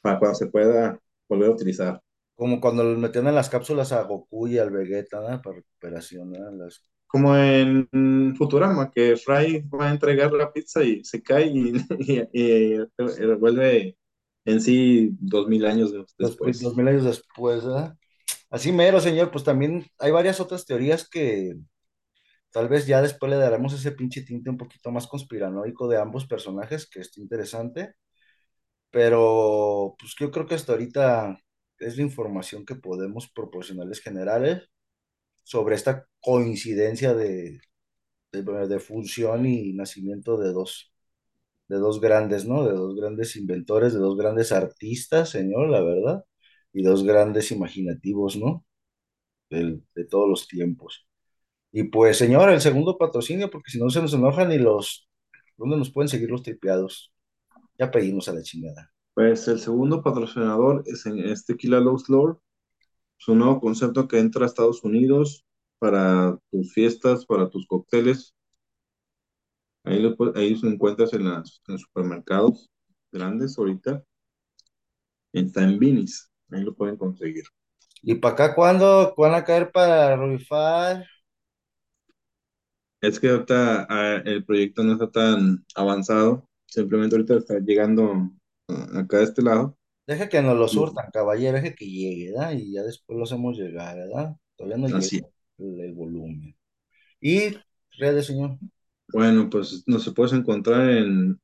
para 0.00 0.18
cuando 0.18 0.36
se 0.36 0.46
pueda 0.46 0.98
volver 1.28 1.50
a 1.50 1.52
utilizar. 1.54 2.02
Como 2.34 2.60
cuando 2.60 2.84
los 2.84 2.98
metían 2.98 3.28
en 3.28 3.34
las 3.34 3.50
cápsulas 3.50 3.92
a 3.92 4.02
Goku 4.02 4.48
y 4.48 4.58
al 4.58 4.70
Vegeta, 4.70 5.20
¿no? 5.20 5.42
Para 5.42 5.56
recuperación, 5.56 6.32
¿no? 6.32 6.50
Las 6.52 6.82
Como 7.12 7.36
en 7.36 7.88
Futurama, 8.36 8.90
que 8.90 9.16
Fry 9.16 9.62
va 9.70 9.88
a 9.88 9.92
entregar 9.92 10.32
la 10.32 10.52
pizza 10.52 10.82
y 10.84 11.04
se 11.04 11.22
cae 11.22 11.46
y, 11.48 11.72
y, 12.00 12.20
y, 12.32 12.74
y 12.76 13.26
vuelve 13.38 13.98
en 14.46 14.60
sí 14.62 15.10
dos 15.20 15.48
mil 15.48 15.66
años 15.66 15.92
dos, 16.18 16.38
dos 16.60 16.74
después. 16.74 16.74
mil 16.76 16.88
años 16.88 17.04
después, 17.04 17.64
¿verdad? 17.64 17.96
Así 18.50 18.72
mero, 18.72 19.00
señor, 19.00 19.30
pues 19.32 19.44
también 19.44 19.86
hay 19.98 20.12
varias 20.12 20.40
otras 20.40 20.66
teorías 20.66 21.08
que 21.08 21.56
tal 22.52 22.68
vez 22.68 22.86
ya 22.86 23.02
después 23.02 23.30
le 23.30 23.38
daremos 23.38 23.72
ese 23.74 23.92
pinche 23.92 24.22
tinte 24.22 24.50
un 24.50 24.58
poquito 24.58 24.90
más 24.92 25.06
conspiranoico 25.08 25.88
de 25.88 25.98
ambos 25.98 26.26
personajes, 26.26 26.88
que 26.88 27.00
está 27.00 27.20
interesante, 27.20 27.94
pero 28.90 29.94
pues 29.98 30.14
yo 30.18 30.30
creo 30.30 30.46
que 30.46 30.54
hasta 30.54 30.72
ahorita 30.72 31.38
es 31.78 31.96
la 31.96 32.02
información 32.02 32.64
que 32.66 32.76
podemos 32.76 33.30
proporcionarles 33.32 34.00
generales 34.00 34.68
sobre 35.42 35.74
esta 35.74 36.06
coincidencia 36.20 37.14
de, 37.14 37.60
de, 38.32 38.80
función 38.80 39.46
y 39.46 39.72
nacimiento 39.74 40.38
de 40.38 40.52
dos, 40.52 40.92
de 41.68 41.76
dos 41.78 42.00
grandes, 42.00 42.46
¿no? 42.46 42.64
De 42.64 42.72
dos 42.74 42.96
grandes 42.96 43.36
inventores, 43.36 43.92
de 43.92 44.00
dos 44.00 44.16
grandes 44.16 44.52
artistas, 44.52 45.30
señor, 45.30 45.70
la 45.70 45.82
verdad, 45.82 46.24
y 46.72 46.82
dos 46.82 47.04
grandes 47.04 47.50
imaginativos, 47.52 48.36
¿no? 48.36 48.64
De 49.50 50.04
todos 50.08 50.28
los 50.28 50.48
tiempos. 50.48 51.06
Y 51.72 51.84
pues, 51.84 52.18
señor, 52.18 52.50
el 52.50 52.60
segundo 52.60 52.98
patrocinio, 52.98 53.50
porque 53.50 53.70
si 53.70 53.78
no 53.78 53.90
se 53.90 54.02
nos 54.02 54.14
enojan 54.14 54.52
y 54.52 54.58
los... 54.58 55.08
¿Dónde 55.56 55.76
nos 55.76 55.90
pueden 55.90 56.08
seguir 56.08 56.30
los 56.30 56.42
tripeados? 56.42 57.12
Ya 57.78 57.90
pedimos 57.90 58.28
a 58.28 58.34
la 58.34 58.42
chingada. 58.42 58.92
Pues 59.14 59.46
el 59.48 59.60
segundo 59.60 60.02
patrocinador 60.02 60.82
es 60.86 61.04
en 61.06 61.18
este 61.20 61.56
Low 61.64 61.98
Lord, 62.08 62.38
es 63.22 63.28
un 63.28 63.38
nuevo 63.38 63.60
concepto 63.60 64.08
que 64.08 64.18
entra 64.18 64.42
a 64.42 64.46
Estados 64.48 64.82
Unidos 64.82 65.46
para 65.78 66.36
tus 66.50 66.72
fiestas, 66.72 67.24
para 67.24 67.48
tus 67.48 67.68
cócteles. 67.68 68.34
Ahí 69.84 70.02
lo, 70.02 70.16
ahí 70.34 70.56
lo 70.56 70.68
encuentras 70.68 71.12
en, 71.12 71.28
las, 71.28 71.62
en 71.68 71.78
supermercados 71.78 72.68
grandes 73.12 73.56
ahorita. 73.56 74.02
Está 75.32 75.62
en 75.62 75.78
Vinis, 75.78 76.32
ahí 76.50 76.64
lo 76.64 76.74
pueden 76.74 76.96
conseguir. 76.96 77.44
¿Y 78.02 78.16
para 78.16 78.34
acá 78.34 78.54
cuándo 78.56 79.14
van 79.16 79.34
a 79.34 79.44
caer 79.44 79.70
para 79.70 80.16
rifar? 80.16 81.06
Es 83.00 83.20
que 83.20 83.28
ahorita 83.28 83.86
ah, 83.88 84.22
el 84.24 84.44
proyecto 84.44 84.82
no 84.82 84.94
está 84.94 85.08
tan 85.12 85.64
avanzado, 85.76 86.48
simplemente 86.66 87.14
ahorita 87.14 87.36
está 87.36 87.60
llegando 87.60 88.32
ah, 88.68 88.98
acá 88.98 89.18
de 89.18 89.24
este 89.24 89.42
lado. 89.42 89.78
Deje 90.12 90.28
que 90.28 90.42
nos 90.42 90.56
lo 90.56 90.68
surtan, 90.68 91.10
caballero, 91.12 91.56
deje 91.56 91.74
que 91.74 91.86
llegue, 91.86 92.32
¿verdad? 92.32 92.52
Y 92.52 92.72
ya 92.72 92.82
después 92.82 93.16
lo 93.16 93.24
hacemos 93.24 93.56
llegar, 93.56 93.96
¿verdad? 93.96 94.36
Todavía 94.56 94.78
no 94.78 94.86
llega 94.86 94.98
Así. 94.98 95.22
el, 95.58 95.80
el 95.80 95.92
volumen. 95.94 96.56
Y 97.20 97.56
redes, 97.98 98.26
señor. 98.26 98.58
Bueno, 99.08 99.48
pues 99.50 99.84
nos 99.86 100.12
puedes 100.14 100.32
encontrar 100.32 100.88
en 100.90 101.38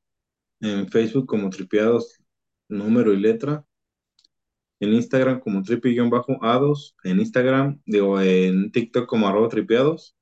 en 0.61 0.87
Facebook 0.89 1.25
como 1.25 1.49
Tripiados, 1.49 2.21
número 2.67 3.13
y 3.13 3.19
letra, 3.19 3.65
en 4.79 4.93
Instagram 4.93 5.39
como 5.39 5.61
tripi-ados, 5.61 6.95
en 7.03 7.19
Instagram, 7.19 7.81
digo, 7.85 8.19
en 8.21 8.71
TikTok 8.71 9.07
como 9.07 9.27
arroba 9.27 9.49
tripiados. 9.49 10.15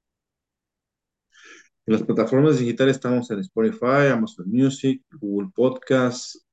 En 1.86 1.93
las 1.93 2.03
plataformas 2.03 2.60
digitales 2.60 2.95
estamos 2.95 3.29
en 3.31 3.39
Spotify, 3.39 4.07
Amazon 4.12 4.49
Music, 4.49 5.03
Google 5.12 5.51
Podcasts 5.55 6.45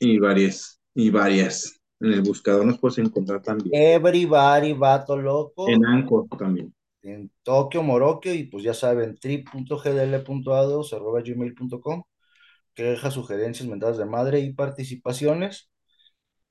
y 0.00 0.18
varias, 0.18 0.80
y 0.94 1.10
varias. 1.10 1.74
En 2.00 2.12
el 2.12 2.22
buscador 2.22 2.64
nos 2.64 2.78
puedes 2.78 2.96
encontrar 2.98 3.42
también. 3.42 3.74
Everybody, 3.74 4.72
vato 4.72 5.16
loco. 5.16 5.68
En 5.68 5.84
Anchor 5.84 6.28
también. 6.38 6.72
En 7.02 7.28
Tokio, 7.42 7.82
Morokio, 7.82 8.32
y 8.34 8.44
pues 8.44 8.62
ya 8.64 8.74
saben, 8.74 9.18
trip.gdl.ados.gmail.com 9.18 12.04
que 12.78 12.84
deja 12.84 13.10
sugerencias, 13.10 13.68
mentadas 13.68 13.98
de 13.98 14.04
madre 14.04 14.38
y 14.38 14.52
participaciones. 14.52 15.68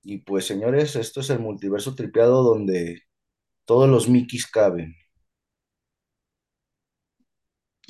Y 0.04 0.18
pues, 0.18 0.46
señores, 0.46 0.98
esto 0.98 1.22
es 1.22 1.30
el 1.30 1.40
multiverso 1.40 1.96
tripeado 1.96 2.44
donde 2.44 3.04
todos 3.64 3.90
los 3.90 4.10
Mickeys 4.10 4.46
caben. 4.46 4.94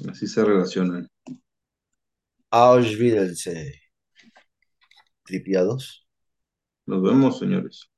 Así 0.08 0.28
se 0.28 0.46
relacionan. 0.46 1.08
Auschwitz. 2.52 3.48
Tripiados. 5.28 6.08
Nos 6.88 7.04
vemos, 7.04 7.38
señores. 7.38 7.92